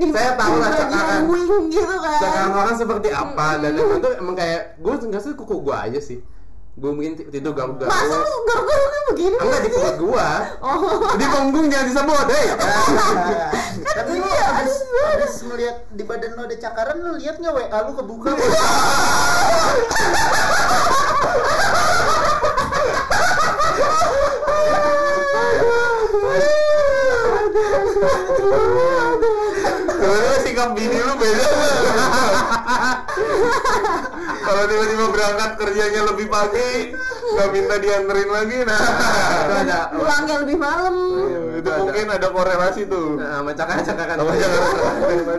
Di 0.00 0.06
saya 0.08 0.32
tahu 0.32 0.54
lah 0.56 0.70
cakaran. 0.72 1.20
wing 1.28 1.64
gitu 1.68 1.96
kan. 2.00 2.20
Cakaran 2.24 2.52
orang 2.56 2.76
seperti 2.80 3.08
apa 3.12 3.46
dan 3.60 3.70
tuh 3.76 4.12
emang 4.16 4.32
kayak 4.32 4.80
gue 4.80 4.94
nggak 4.96 5.20
sih 5.20 5.36
kuku 5.36 5.56
gue 5.60 5.76
aja 5.76 6.00
sih. 6.00 6.18
Gue 6.78 6.90
mungkin 6.94 7.12
tidur 7.18 7.52
garuk-garuk. 7.52 7.90
Masa 7.90 8.14
lu 8.14 8.36
garuk-garuknya 8.46 9.00
begini? 9.10 9.36
Enggak 9.42 9.60
di 9.60 9.70
perut 9.74 9.96
gua. 9.98 10.28
Oh. 10.62 11.12
Di 11.18 11.26
punggung 11.26 11.66
jangan 11.66 11.86
disebut, 11.90 12.26
hei. 12.30 12.46
tapi 13.98 14.12
lu 14.16 14.26
Iya, 14.30 14.46
abis, 14.62 14.76
aduh. 14.80 15.12
abis 15.18 15.34
ngeliat 15.44 15.76
di 15.92 16.02
badan 16.06 16.30
lu 16.38 16.42
ada 16.46 16.56
cakaran 16.56 16.96
lu 17.02 17.10
lihat 17.18 17.36
nggak 17.42 17.52
WA 17.52 17.78
lu 17.84 17.92
kebuka 17.98 18.30
sikap 30.44 30.72
bini 30.76 30.98
lu 31.00 31.14
beda. 31.16 31.44
Kalau 34.40 34.62
tiba-tiba 34.64 34.90
tiba-tiba 34.90 35.06
berangkat 35.10 35.50
kerjanya 35.56 36.00
lebih 36.06 36.26
pagi 36.26 36.70
nggak 37.30 37.48
minta 37.50 37.74
dianterin 37.78 38.28
lagi 38.28 38.58
nah 38.66 38.80
Itu 38.82 39.54
ada 39.56 39.78
Pulangnya 39.94 40.36
lebih 40.42 40.56
malam. 40.58 40.94
itu 41.54 41.68
mungkin 41.68 42.06
ada 42.08 42.28
korelasi 42.28 42.82
tuh 42.86 43.08
Nah. 43.16 43.40
Sama 43.40 43.52
cakar-cakaran. 43.52 44.16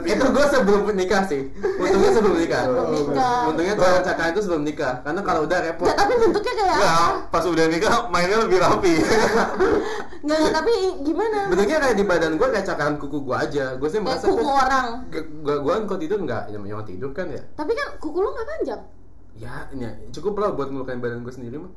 itu 0.04 0.26
gue 0.28 0.46
sebelum 0.48 0.82
nikah 0.94 1.24
sih. 1.26 1.50
Untungnya 1.78 2.12
sebelum 2.12 2.36
nikah. 2.38 2.64
nikah. 2.88 3.42
Untungnya 3.48 3.74
cakar-cakaran 3.76 4.32
itu 4.32 4.42
sebelum 4.42 4.64
nikah. 4.64 4.94
Karena 5.02 5.22
kalau 5.22 5.42
udah 5.46 5.60
repot. 5.62 5.86
Nggak, 5.86 5.98
tapi 5.98 6.14
bentuknya 6.18 6.54
kayak 6.54 6.76
Nggak, 6.78 6.96
apa? 6.96 7.30
pas 7.30 7.44
udah 7.46 7.66
nikah 7.68 7.94
mainnya 8.08 8.38
lebih 8.40 8.58
rapi 8.58 8.94
Nggak, 10.26 10.38
nggak, 10.38 10.54
tapi 10.54 10.74
gimana? 11.02 11.40
Bentuknya 11.50 11.78
kayak 11.82 11.96
di 11.98 12.06
badan 12.06 12.32
gue 12.38 12.48
kayak 12.48 12.66
cakaran 12.66 12.96
kuku 12.98 13.18
gue 13.22 13.36
aja. 13.36 13.66
Gue 13.78 13.90
sih 13.90 14.00
merasa 14.00 14.26
kuku 14.26 14.40
kan, 14.40 14.56
orang. 14.64 14.88
gue 15.12 15.56
gue 15.58 15.74
kan 15.74 16.00
tidur 16.00 16.20
nggak, 16.22 16.44
yang 16.50 16.64
yang 16.64 16.82
tidur 16.86 17.10
kan 17.12 17.21
ya. 17.28 17.42
Tapi 17.54 17.72
kan 17.72 17.88
kuku 17.98 18.18
lu 18.18 18.30
nggak 18.30 18.48
panjang. 18.48 18.82
Ya, 19.34 19.54
ini 19.70 19.84
ya, 19.84 19.92
cukup 20.12 20.34
lah 20.38 20.50
buat 20.52 20.70
ngelukain 20.70 20.98
badan 20.98 21.22
gue 21.22 21.32
sendiri 21.32 21.58
mah. 21.58 21.72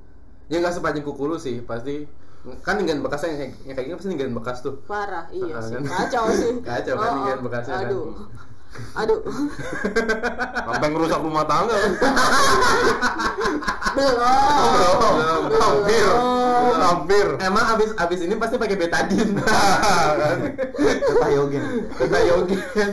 Ya 0.46 0.58
nggak 0.58 0.74
sepanjang 0.74 1.02
kuku 1.02 1.24
lu 1.24 1.36
sih, 1.36 1.60
pasti 1.60 2.04
kan 2.60 2.76
ninggalin 2.76 3.00
bekasnya 3.00 3.28
yang 3.30 3.40
kayak, 3.40 3.52
yang 3.64 3.74
kayak 3.74 3.86
gini 3.86 3.96
pasti 3.96 4.08
ninggalin 4.08 4.34
bekas 4.34 4.58
tuh. 4.60 4.74
Parah, 4.84 5.24
iya 5.28 5.54
Ah, 5.54 5.60
sih. 5.60 5.72
kan? 5.74 5.82
Kacau 5.82 6.24
sih. 6.30 6.52
Kacau 6.66 6.94
kan, 6.94 7.04
Oh, 7.04 7.14
tinggal 7.16 7.36
oh. 7.36 7.42
bekasnya 7.42 7.74
kan. 7.74 7.88
Aduh. 8.94 9.20
Sampai 10.66 10.88
ngerusak 10.90 11.20
rumah 11.22 11.44
tangga 11.46 11.74
Belum. 13.94 15.42
hampir 15.54 16.06
hampir 16.74 17.26
Emang 17.38 17.64
abis 17.74 17.90
abis 17.94 18.20
ini 18.26 18.34
pasti 18.36 18.58
pakai 18.58 18.76
betadine. 18.76 19.38
kata 21.08 21.26
Yogen 21.30 21.62
Kata 21.94 22.18
Yogi 22.22 22.58
kan. 22.74 22.92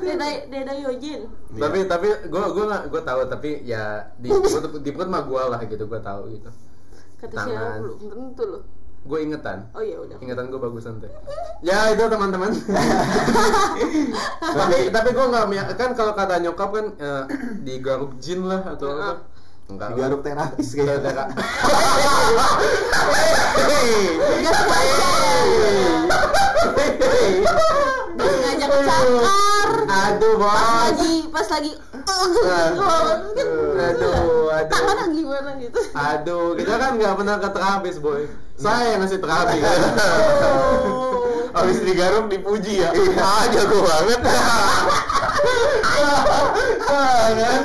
Deda 0.00 0.26
Deda 0.48 0.72
Yojin. 0.76 1.20
Tapi 1.56 1.78
tapi 1.86 2.08
gue 2.28 2.42
gue 2.52 2.64
nggak 2.64 2.82
gue 2.88 3.02
tahu 3.04 3.20
tapi 3.28 3.50
ya 3.64 4.08
di 4.16 4.28
perut 4.32 4.80
di 4.80 4.90
perut 4.92 5.08
mah 5.12 5.22
gue 5.24 5.42
lah 5.42 5.60
gitu 5.64 5.84
gue 5.84 6.00
tahu 6.00 6.22
gitu. 6.32 6.50
Kata 7.18 7.34
Tangan. 7.34 7.48
siapa 7.50 7.78
belum 7.82 7.96
tentu 7.98 8.44
loh. 8.46 8.62
Gue 9.08 9.24
ingetan. 9.24 9.64
Oh 9.72 9.80
iya 9.80 9.96
udah. 10.04 10.20
Ingatan 10.20 10.52
gue 10.52 10.60
bagusan 10.60 11.00
teh. 11.00 11.08
Ya 11.64 11.96
itu 11.96 12.04
teman-teman. 12.04 12.52
tapi 14.60 14.92
tapi 14.92 15.08
gue 15.16 15.26
nggak 15.32 15.48
kan 15.80 15.96
kalau 15.96 16.12
kata 16.12 16.44
nyokap 16.44 16.68
kan 16.76 16.86
eh, 17.00 17.24
digaruk 17.64 18.20
jin 18.20 18.44
lah 18.44 18.60
atau 18.76 18.92
apa. 19.00 19.24
Enggak. 19.68 19.96
digaruk 19.96 20.20
terapis 20.20 20.76
kayaknya 20.76 21.08
enggak. 21.08 21.28
Aduh 29.88 30.32
Pas 30.36 30.52
bos. 30.52 30.88
lagi 30.88 31.14
pas 31.32 31.48
lagi. 31.48 31.72
Aduh, 32.08 33.76
aduh. 33.76 34.48
Tangannya 34.68 35.06
gimana 35.16 35.50
gitu. 35.60 35.80
Aduh, 35.96 36.56
kita 36.56 36.74
kan 36.76 36.96
nggak 36.96 37.14
pernah 37.16 37.36
ke 37.40 37.48
terapis 37.52 37.96
boy. 38.00 38.47
Saya 38.58 38.98
yang 38.98 39.00
ngasih 39.06 39.20
terapi. 39.22 39.58
habis 41.48 41.78
digaruk 41.86 42.28
dipuji 42.28 42.84
ya 42.84 42.92
ah 43.18 43.44
jago 43.50 43.80
banget 43.82 44.20
Ah, 46.88 47.28
kan 47.34 47.62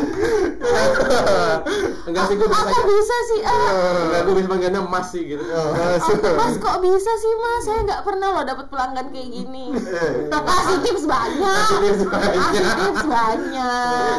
Enggak 2.04 2.24
sih 2.28 2.36
gue 2.36 2.48
bisa. 2.48 2.68
Apa 2.68 2.80
bisa 2.84 3.18
sih? 3.32 3.40
Ah. 3.48 3.72
Enggak 4.12 4.22
gue 4.28 4.34
bisa 4.36 4.48
panggilnya 4.52 4.82
emas 4.84 5.08
sih 5.10 5.24
gitu. 5.24 5.44
Mas 6.36 6.56
kok 6.60 6.78
bisa 6.84 7.12
sih 7.16 7.34
mas? 7.40 7.62
Saya 7.64 7.80
nggak 7.88 8.02
pernah 8.04 8.28
loh 8.36 8.44
dapat 8.44 8.66
pelanggan 8.68 9.08
kayak 9.10 9.30
gini. 9.32 9.66
Banyak. 9.72 10.44
Kasih 10.44 10.78
tips 10.84 11.06
banyak. 11.08 11.66
Kasih 12.12 12.66
tips 12.76 13.04
banyak. 13.08 14.18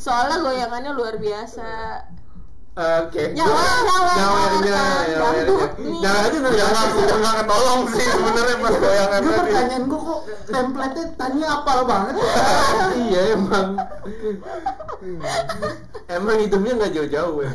Soalnya 0.00 0.36
goyangannya 0.40 0.92
luar 0.96 1.20
biasa. 1.20 1.68
Oke. 2.78 3.34
Nyawa, 3.34 3.62
nyawa, 3.82 4.12
Nyawernya, 4.14 4.70
nyawa, 4.70 5.02
nyawernya. 5.02 5.18
dangdut 5.18 5.72
nih. 5.82 5.98
Jangan 5.98 6.22
aja 6.22 6.38
yang 6.38 7.18
nggak 7.18 7.36
ketolong 7.42 7.82
sih 7.90 8.06
sebenarnya 8.06 8.56
pas 8.62 8.74
goyangan 8.78 9.18
tadi 9.18 9.34
pertanyaan 9.34 9.82
gue 9.90 9.98
kok 9.98 10.20
template-nya 10.46 11.04
tanya 11.18 11.46
apal 11.58 11.78
banget. 11.90 12.14
Iya 12.94 13.20
emang. 13.34 13.68
Emang 16.06 16.36
hidupnya 16.38 16.72
nggak 16.78 16.92
jauh-jauh 16.94 17.36
ya. 17.42 17.50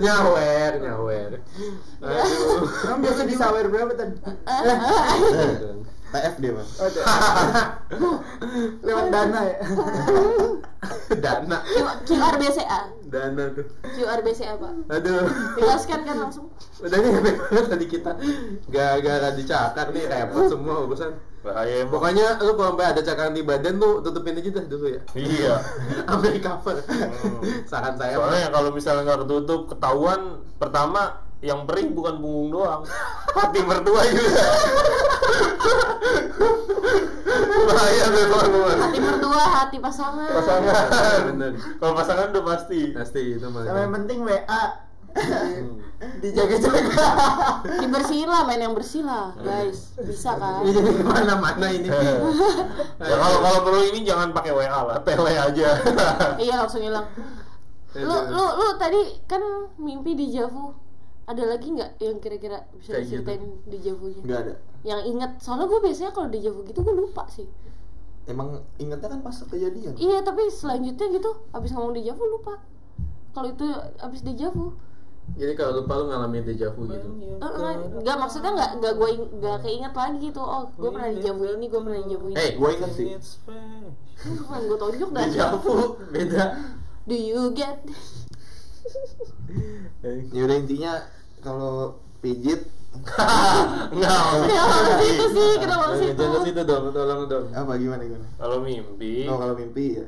Nyawer, 0.00 0.72
nyawer. 0.80 1.30
Aduh. 2.00 2.64
Emang 2.88 3.00
biasa 3.04 3.20
disawer 3.28 3.68
berapa 3.68 3.92
tadi? 3.92 4.16
TF 6.06 6.34
dia 6.40 6.52
Oh, 6.56 8.16
Lewat 8.80 9.06
dana 9.12 9.40
ya. 9.44 9.58
Dana. 11.20 11.58
QR 12.08 12.34
BCA. 12.40 12.95
Dana 13.06 13.54
tuh. 13.54 13.66
QR 13.86 14.20
BCA 14.26 14.58
pak. 14.58 14.72
Aduh. 14.90 15.30
Tinggal 15.54 15.78
scan 15.78 16.02
kan 16.02 16.16
langsung. 16.26 16.50
Udah 16.82 16.98
nih 16.98 17.10
banget 17.22 17.64
tadi 17.70 17.86
kita. 17.86 18.12
Gara-gara 18.66 19.28
dicakar 19.32 19.94
nih 19.94 20.04
repot 20.10 20.50
semua 20.50 20.82
urusan. 20.86 21.14
bahaya 21.46 21.86
emang 21.86 22.02
Pokoknya 22.02 22.42
lu 22.42 22.58
kalau 22.58 22.74
sampai 22.74 22.86
ada 22.90 23.00
cakaran 23.06 23.30
di 23.30 23.46
badan 23.46 23.78
tuh 23.78 24.02
tutupin 24.02 24.34
aja 24.34 24.50
dah 24.50 24.64
dulu 24.66 24.86
ya. 24.90 25.00
iya 25.14 25.54
Sampai 26.10 26.42
cover. 26.42 26.76
Hmm. 26.82 27.40
Saran 27.70 27.94
saya 27.94 28.18
soalnya 28.18 28.50
kalau 28.50 28.70
misalnya 28.74 29.02
nggak 29.06 29.20
ketutup 29.22 29.60
ketahuan 29.70 30.42
pertama 30.58 31.22
yang 31.44 31.68
perih 31.68 31.92
bukan 31.92 32.16
punggung 32.16 32.48
doang 32.50 32.82
hati 33.36 33.60
mertua 33.60 34.02
juga 34.08 34.42
bahaya 37.66 38.04
tuh 38.08 38.24
teman-teman 38.30 38.76
Hati 38.78 38.98
mertua, 39.02 39.42
hati 39.42 39.76
pasangan. 39.82 40.30
pasangan 40.30 41.20
Bener. 41.34 41.52
kalau 41.82 41.92
pasangan 41.92 42.26
udah 42.30 42.44
pasti 42.46 42.80
Pasti 42.94 43.20
itu 43.36 43.46
mah. 43.50 43.66
Yang 43.66 43.92
penting 43.92 44.18
WA. 44.22 44.62
Dijaga-jaga. 46.20 47.06
Dibersihin 47.80 48.28
lah, 48.28 48.44
main 48.44 48.60
yang 48.60 48.76
bersih 48.76 49.00
lah, 49.02 49.32
guys. 49.40 49.96
Bisa 49.96 50.36
kan? 50.36 50.60
Ini 50.62 50.70
jadi 50.76 50.90
ke 50.92 51.04
mana-mana 51.04 51.66
ini. 51.72 51.88
ya 53.00 53.14
kalau 53.16 53.36
kalau 53.42 53.58
perlu 53.64 53.82
ini 53.90 54.04
jangan 54.04 54.30
pakai 54.30 54.52
WA 54.54 54.68
lah 54.86 54.98
tele 55.02 55.32
aja 55.34 55.68
iya 56.38 56.54
langsung 56.62 56.84
hilang. 56.84 57.08
Lu 57.96 58.16
lu 58.30 58.44
lu 58.60 58.66
tadi 58.78 59.00
kan 59.26 59.42
mimpi 59.80 60.14
di 60.14 60.30
Javu. 60.30 60.85
Ada 61.26 61.42
lagi 61.44 61.68
nggak 61.68 61.90
yang 61.98 62.18
kira-kira 62.18 62.62
bisa 62.72 62.92
Kayak 62.92 63.02
gitu. 63.02 63.10
diceritain 63.20 63.44
di 63.64 63.78
Javunya? 63.80 64.20
nggak 64.22 64.40
ada 64.40 64.54
Yang 64.82 65.00
inget, 65.06 65.30
soalnya 65.38 65.66
gue 65.66 65.80
biasanya 65.80 66.12
kalau 66.12 66.28
di 66.28 66.38
Javu 66.38 66.60
gitu 66.62 66.80
gue 66.80 66.94
lupa 66.96 67.26
sih. 67.26 67.46
emang 68.24 68.48
ingetnya 68.76 69.06
kan 69.08 69.20
pas 69.20 69.36
kejadian 69.40 69.94
Iya, 69.94 70.18
tapi 70.20 70.46
selanjutnya 70.48 71.06
gitu, 71.12 71.30
abis 71.50 71.70
ngomong 71.70 71.92
di 71.92 72.02
Javu 72.02 72.22
lupa. 72.28 72.58
Kalau 73.30 73.48
itu 73.48 73.66
abis 73.98 74.22
di 74.22 74.34
Javu, 74.34 74.74
Jadi 75.28 75.52
kalau 75.52 75.82
lupa 75.82 75.92
lu 75.96 76.06
ngalamin 76.06 76.38
deja 76.40 76.70
vu 76.70 76.86
gitu. 76.86 77.10
Eh, 77.18 77.42
eh, 77.42 77.74
nggak 77.98 78.16
maksudnya 78.16 78.50
nggak 78.52 78.70
nggak 78.78 78.94
gue 78.94 79.08
nggak 79.36 79.58
keinget 79.60 79.90
lagi 79.90 80.18
gitu. 80.22 80.38
Oh, 80.38 80.70
gue 80.70 80.86
pernah 80.88 81.10
di 81.10 81.18
Javu 81.18 81.42
ini, 81.48 81.66
gue 81.66 81.80
pernah 81.80 81.98
di 81.98 82.08
Javu 82.08 82.26
ini. 82.30 82.36
Hey, 82.38 82.50
gue 82.54 82.68
inget 82.72 82.92
sih 82.94 83.06
Bukan 84.22 84.60
gue 84.64 84.78
tonjok 84.78 85.10
dah. 85.10 85.22
deja 85.26 85.46
vu 85.58 85.74
beda. 86.08 86.44
Do 87.02 87.14
you 87.14 87.50
get? 87.50 87.82
ya 90.32 90.42
udah 90.42 90.56
intinya 90.56 90.92
kalau 91.38 91.94
pijit 92.18 92.68
nggak 93.92 94.18
Kenapa 94.42 94.78
ke 94.82 94.94
situ 95.02 95.24
sih? 95.30 95.50
Kenapa 95.58 95.84
ke 95.86 95.96
situ? 95.98 96.16
Jangan 96.16 96.40
situ 96.42 96.60
dong, 96.62 96.84
tolong 96.90 97.20
dong. 97.26 97.46
apa 97.52 97.72
gimana 97.74 98.02
gimana 98.02 98.26
kalau 98.34 98.56
mimpi 98.58 99.24
oh 99.24 99.36
kalau 99.36 99.54
mimpi 99.54 99.84
ya 99.94 100.06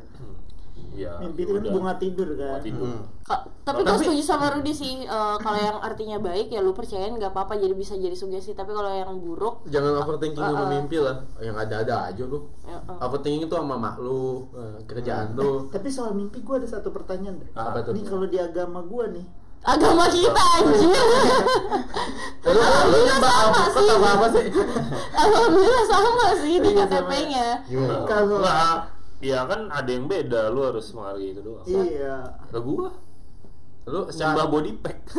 ya 0.99 1.13
Mimpi 1.21 1.47
itu 1.47 1.53
kan 1.53 1.63
udah. 1.63 1.71
bunga 1.71 1.93
tidur 1.95 2.29
kan. 2.33 2.49
Bunga 2.51 2.61
tidur 2.61 2.87
Hmm. 2.89 3.03
Ka- 3.23 3.45
tapi 3.63 3.85
gue 3.85 3.99
setuju 4.01 4.23
sama 4.25 4.51
Rudy 4.51 4.73
sih 4.73 4.95
eh, 5.01 5.37
kalau 5.37 5.55
yang 5.57 5.79
artinya 5.79 6.17
baik 6.19 6.49
ya 6.49 6.59
lu 6.59 6.73
percayain 6.73 7.13
nggak 7.13 7.29
apa-apa 7.29 7.55
jadi 7.55 7.71
bisa 7.71 7.95
jadi 7.95 8.17
sugesti 8.17 8.51
tapi 8.53 8.73
kalau 8.73 8.89
yang 8.89 9.15
buruk 9.15 9.63
Jangan 9.69 10.01
overthinking 10.01 10.41
Uh, 10.41 10.49
sama 10.49 10.65
uh. 10.65 10.71
mimpi 10.73 10.97
lah. 10.97 11.23
Yang 11.37 11.57
ada-ada 11.61 11.95
aja 12.09 12.23
lu. 12.25 12.39
ya, 12.65 12.81
eh. 12.81 12.99
Overthinking 12.99 13.45
itu 13.45 13.55
sama 13.55 13.77
mak 13.77 13.95
lu, 13.97 14.49
eh, 14.51 14.79
kerjaan 14.87 15.37
lu. 15.37 15.69
Tapi 15.69 15.87
soal 15.87 16.17
mimpi 16.17 16.41
gue 16.41 16.55
ada 16.57 16.67
satu 16.67 16.89
pertanyaan 16.89 17.37
deh. 17.39 17.51
Apa 17.53 17.79
tuh? 17.81 17.93
Nih 17.93 18.03
kalau 18.03 18.25
di 18.25 18.39
agama 18.41 18.81
gue 18.81 19.05
nih, 19.13 19.25
agama 19.63 20.05
kita 20.09 20.43
anjir 20.59 20.89
Lu 22.49 22.55
lu 22.55 22.99
mbak 23.19 23.35
apa 23.45 23.63
sih. 23.69 23.87
apa 23.91 24.09
apa 24.17 24.27
sih? 24.33 24.45
alhamdulillah 25.13 25.85
sama 25.85 26.27
sih 26.39 26.55
di 26.57 26.71
sama. 26.73 26.81
KTP-nya 26.87 27.47
gimana? 27.67 27.95
Kalau 28.07 28.39
ya 29.21 29.41
kan 29.45 29.61
ada 29.69 29.91
yang 29.91 30.07
beda. 30.07 30.49
Lu 30.49 30.65
harus 30.65 30.87
menghargai 30.95 31.35
itu 31.35 31.41
doang. 31.43 31.65
Iya, 31.67 32.17
ke 32.49 32.59
gua. 32.59 32.89
Lu 33.85 34.01
sembah 34.09 34.47
body 34.47 34.73
pack. 34.79 34.99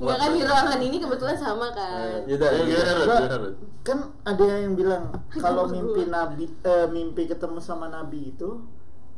Nggak 0.00 0.16
kan 0.16 0.28
di 0.30 0.40
ruangan 0.42 0.78
ini 0.80 0.96
kebetulan 0.98 1.34
sama 1.34 1.66
kan. 1.70 2.22
Ya, 2.26 2.36
Gimana, 2.38 3.36
Rud? 3.36 3.54
kan 3.82 3.98
ada 4.22 4.44
yang 4.46 4.74
bilang 4.74 5.10
kalau 5.34 5.66
mimpi 5.66 6.06
nabi, 6.06 6.46
eh, 6.62 6.86
mimpi 6.88 7.26
ketemu 7.26 7.58
sama 7.58 7.88
nabi 7.88 8.30
itu 8.30 8.60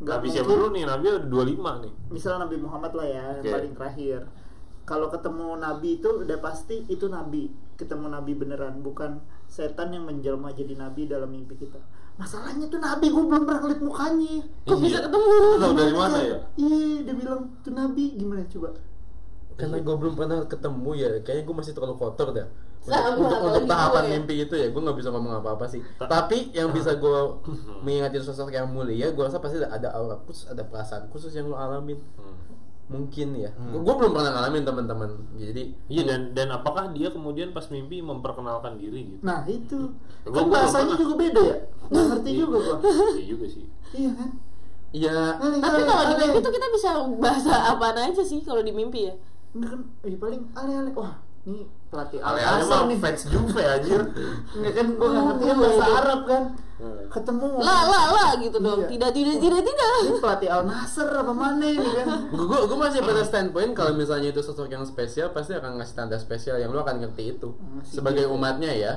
nggak 0.03 0.17
Nabi 0.17 0.27
siapa 0.29 0.45
mungkin- 0.45 0.61
dulu 0.61 0.67
nih? 0.73 0.85
Nabi 0.85 1.05
ada 1.07 1.21
25 1.23 1.73
nih 1.79 1.93
misal 2.11 2.33
Nabi 2.37 2.57
Muhammad 2.59 2.93
lah 2.93 3.07
ya 3.07 3.25
yang 3.33 3.41
Oke. 3.41 3.53
paling 3.53 3.73
terakhir 3.75 4.21
kalau 4.83 5.07
ketemu 5.09 5.47
Nabi 5.57 5.89
itu 5.97 6.09
udah 6.21 6.39
pasti 6.39 6.77
itu 6.87 7.07
Nabi 7.07 7.43
ketemu 7.75 8.07
Nabi 8.09 8.33
beneran 8.35 8.81
bukan 8.81 9.19
setan 9.47 9.91
yang 9.91 10.03
menjelma 10.03 10.51
jadi 10.51 10.75
Nabi 10.75 11.07
dalam 11.07 11.29
mimpi 11.29 11.55
kita 11.57 11.79
masalahnya 12.15 12.67
tuh 12.67 12.79
Nabi 12.79 13.09
gue 13.09 13.23
belum 13.23 13.43
pernah 13.43 13.61
ngeliat 13.63 13.81
mukanya 13.81 14.35
Kok 14.63 14.71
Iya. 14.71 14.83
bisa 14.83 14.99
ketemu? 15.01 15.33
Tahu 15.57 15.73
dari 15.75 15.95
mana 15.95 16.19
ya? 16.21 16.39
iya 16.57 16.99
dia 17.01 17.15
bilang 17.15 17.41
tuh 17.61 17.73
Nabi 17.73 18.05
gimana 18.15 18.43
coba 18.47 18.69
karena 19.55 19.79
gue 19.79 19.95
belum 19.95 20.15
pernah 20.15 20.39
ketemu 20.45 20.91
ya 20.95 21.09
kayaknya 21.21 21.45
gue 21.45 21.57
masih 21.57 21.73
terlalu 21.73 21.95
kotor 21.95 22.29
dah 22.31 22.47
untuk, 22.47 22.72
Sama, 22.83 23.15
untuk, 23.15 23.39
untuk 23.41 23.63
tahapan 23.65 24.03
gue 24.03 24.03
ya. 24.03 24.13
mimpi 24.13 24.35
itu 24.41 24.55
ya 24.55 24.67
gue 24.69 24.81
nggak 24.81 24.99
bisa 24.99 25.09
ngomong 25.09 25.39
apa 25.39 25.55
apa 25.55 25.67
sih 25.67 25.79
tapi 25.99 26.51
yang 26.51 26.71
bisa 26.71 26.99
gue 26.99 27.19
mengingati 27.81 28.19
sosok 28.19 28.51
yang 28.51 28.67
mulia 28.67 29.09
gue 29.09 29.23
rasa 29.23 29.39
pasti 29.39 29.57
ada, 29.57 29.71
ada 29.71 29.89
aura 29.95 30.19
khusus 30.21 30.47
ada 30.47 30.63
perasaan 30.63 31.07
khusus 31.09 31.31
yang 31.31 31.47
lo 31.47 31.55
alamin. 31.55 32.03
Mungkin 32.91 33.33
ya. 33.33 33.49
Gue 33.73 33.95
belum 33.95 34.13
pernah 34.13 34.37
ngalamin 34.37 34.67
teman-teman. 34.67 35.09
Jadi 35.33 35.73
Iya 35.89 36.03
dan 36.05 36.21
dan 36.37 36.53
apakah 36.53 36.93
dia 36.93 37.09
kemudian 37.09 37.49
pas 37.51 37.65
mimpi 37.67 38.05
memperkenalkan 38.05 38.77
diri 38.77 39.17
gitu? 39.17 39.23
nah 39.23 39.47
itu. 39.47 39.97
Gua- 40.27 40.35
kan 40.35 40.45
gua 40.45 40.53
bahasanya 40.61 40.95
juga 40.99 41.15
beda 41.17 41.41
ya? 41.41 41.57
Nggak 41.89 42.05
ngerti 42.11 42.31
juga 42.37 42.57
gua. 42.61 42.77
Iya 43.15 43.25
juga 43.25 43.47
sih. 43.49 43.65
iya 43.95 44.11
kan? 44.13 44.29
Ya 44.93 45.15
Aneh, 45.41 45.57
Tapi 45.57 45.81
kalau 45.87 46.05
di 46.05 46.15
mimpi 46.21 46.39
tuh 46.43 46.53
kita 46.53 46.67
bisa 46.69 46.89
bahasa 47.17 47.53
apaan 47.73 47.97
aja 47.97 48.21
sih 48.21 48.45
kalau 48.45 48.61
di 48.61 48.73
mimpi 48.75 49.09
ya. 49.09 49.15
Enggak 49.57 49.71
kan, 49.73 49.81
eh 50.05 50.17
paling 50.19 50.43
ale-ale. 50.53 50.91
Wah, 50.93 51.17
ini 51.43 51.67
pelatih 51.91 52.23
Al-Azhar 52.23 52.87
mah 52.87 52.95
nih. 52.95 52.99
fans 53.03 53.23
Juve 53.27 53.63
anjir 53.67 54.01
Enggak 54.55 54.73
kan, 54.79 54.87
gua 54.95 55.09
nggak 55.11 55.25
ngerti 55.27 55.45
kan 55.45 55.57
bahasa 55.59 55.85
Arab 55.91 56.21
kan. 56.25 56.43
Ketemu. 56.83 57.47
La 57.63 57.79
la 57.87 58.01
la 58.11 58.27
gitu 58.39 58.59
dong. 58.59 58.81
Iya. 58.83 58.89
Tidak 58.91 59.11
tidak 59.15 59.37
tidak 59.39 59.61
tidak. 59.63 59.89
Ini 60.03 60.19
pelatih 60.19 60.49
Al 60.51 60.63
Nasser 60.67 61.09
apa 61.11 61.31
mana 61.31 61.63
ini 61.63 61.89
kan? 61.95 62.07
gue 62.31 62.59
gue 62.67 62.79
masih 62.79 63.01
pada 63.03 63.23
standpoint 63.23 63.71
kalau 63.71 63.93
misalnya 63.95 64.31
itu 64.31 64.43
sosok 64.43 64.67
yang 64.67 64.83
spesial 64.83 65.31
pasti 65.31 65.55
akan 65.55 65.79
ngasih 65.79 65.95
tanda 65.95 66.19
spesial 66.19 66.59
yang 66.59 66.71
lo 66.71 66.83
akan 66.83 67.03
ngerti 67.03 67.39
itu 67.39 67.55
sebagai 67.83 68.27
gitu. 68.27 68.35
umatnya 68.35 68.71
ya 68.71 68.93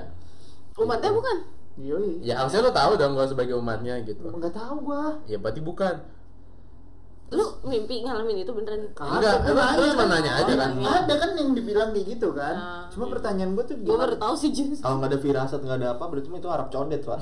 Umatnya 0.76 1.14
bukan. 1.14 1.38
Yoi. 1.76 2.24
ya 2.24 2.40
harusnya 2.40 2.64
lo 2.64 2.72
tahu 2.72 2.96
dong 2.96 3.14
kalau 3.14 3.28
sebagai 3.28 3.54
umatnya 3.54 4.00
gitu 4.02 4.32
Enggak 4.32 4.56
tahu 4.56 4.80
gua. 4.82 5.20
ya 5.28 5.36
berarti 5.36 5.60
bukan 5.60 6.00
Lu 7.26 7.42
mimpi 7.64 8.06
ngalamin 8.06 8.38
itu 8.38 8.54
beneran? 8.54 8.86
Enggak, 8.94 9.36
Gua 9.42 9.50
emang 9.50 9.74
lu 9.76 9.86
cuma 9.92 10.06
nanya 10.06 10.32
aja 10.38 10.54
kan? 10.54 10.70
Ada 10.78 11.14
kan 11.18 11.30
yang 11.34 11.50
dibilang 11.52 11.90
kayak 11.90 12.06
gitu 12.14 12.30
kan. 12.32 12.54
Ah. 12.54 12.86
Cuma 12.88 13.10
pertanyaan 13.10 13.58
gua 13.58 13.66
tuh 13.66 13.76
Gue 13.76 13.98
baru 13.98 14.14
tahu 14.14 14.34
sih 14.38 14.54
Jus. 14.54 14.78
Kalau 14.78 15.02
nggak 15.02 15.10
ada 15.10 15.20
firasat 15.20 15.60
nggak 15.60 15.78
ada 15.82 15.88
apa 15.94 16.04
berarti 16.06 16.30
itu 16.30 16.50
Arab 16.50 16.68
condet 16.70 17.02
pak. 17.02 17.18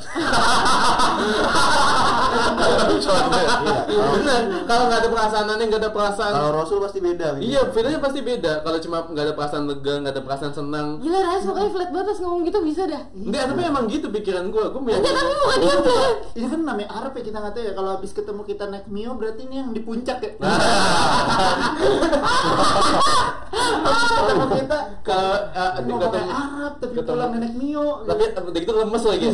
Iya, 3.84 4.04
bener. 4.10 4.42
Kalau 4.66 4.84
nggak 4.90 5.00
ada 5.00 5.10
perasaan 5.10 5.46
aneh, 5.48 5.66
nggak 5.70 5.82
ada 5.82 5.92
perasaan. 5.94 6.34
Kalau 6.34 6.52
Rasul 6.52 6.78
pasti 6.82 7.00
beda. 7.00 7.28
gitu. 7.38 7.46
Iya, 7.46 7.62
videonya 7.70 8.00
pasti 8.02 8.20
beda. 8.20 8.54
Kalau 8.62 8.78
cuma 8.82 8.98
nggak 9.06 9.24
ada 9.24 9.34
perasaan 9.36 9.64
lega, 9.70 9.94
nggak 10.02 10.14
ada 10.14 10.24
perasaan 10.24 10.54
senang. 10.54 10.88
Gila 11.00 11.20
Ras, 11.22 11.44
pokoknya 11.46 11.70
flat 11.72 11.90
banget 11.94 12.08
pas 12.10 12.20
ngomong 12.20 12.42
gitu 12.44 12.60
bisa 12.64 12.82
dah. 12.90 13.04
Enggak, 13.14 13.44
tapi 13.50 13.62
emang 13.64 13.86
gitu 13.88 14.08
pikiran 14.10 14.46
gue. 14.50 14.66
Gue 14.66 14.82
Enggak, 14.82 15.00
meyakini. 15.00 15.16
tapi 15.16 15.34
bukan 15.38 15.60
gitu. 15.62 15.92
Ini 16.34 16.48
kan 16.50 16.60
namanya 16.64 16.90
Arab 16.92 17.12
ya 17.14 17.24
kita 17.24 17.38
nggak 17.40 17.54
tahu 17.54 17.64
ya. 17.64 17.74
Kalau 17.74 17.90
habis 17.94 18.12
ketemu 18.12 18.42
kita 18.44 18.64
naik 18.68 18.86
Mio 18.90 19.12
berarti 19.16 19.42
ini 19.46 19.56
yang 19.60 19.70
di 19.72 19.82
puncak 19.94 20.18
ya. 20.20 20.32
ketemu 24.24 24.46
kita 24.58 24.80
eh, 25.54 25.72
ini 25.78 25.92
ngomongnya 25.94 26.10
ketemu, 26.10 26.34
Arab 26.34 26.74
tapi 26.82 26.94
ketemu- 26.98 27.10
pulang 27.14 27.32
naik 27.38 27.54
Mio. 27.54 27.88
tapi 28.04 28.22
udah 28.34 28.60
gitu 28.60 28.74
lemes 28.74 29.04
lagi. 29.06 29.30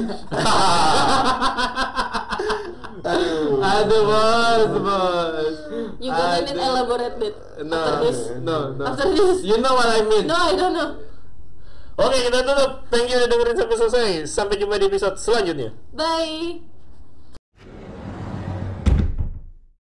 Aduh, 3.00 3.64
aduh 3.80 4.02
bos, 4.04 4.64
bos. 4.84 5.56
You 6.04 6.12
gonna 6.12 6.44
need 6.44 6.52
Aduh. 6.52 6.68
elaborate 6.68 7.16
bit 7.16 7.36
No, 7.64 7.76
after 7.76 7.96
this. 8.04 8.20
no, 8.44 8.76
no. 8.76 8.84
After 8.84 9.08
this. 9.08 9.40
You 9.42 9.58
know 9.58 9.74
what 9.74 9.88
I 9.88 10.04
mean. 10.04 10.28
No, 10.28 10.36
I 10.36 10.52
don't 10.54 10.76
know. 10.76 11.00
Oke 11.96 12.16
kita 12.28 12.44
tutup. 12.44 12.88
Thank 12.88 13.12
you 13.12 13.20
udah 13.20 13.28
dengerin 13.28 13.56
sampai 13.56 13.76
selesai. 13.78 14.08
Sampai 14.24 14.56
jumpa 14.56 14.76
di 14.76 14.88
episode 14.88 15.16
selanjutnya. 15.16 15.72
Bye. 15.92 16.69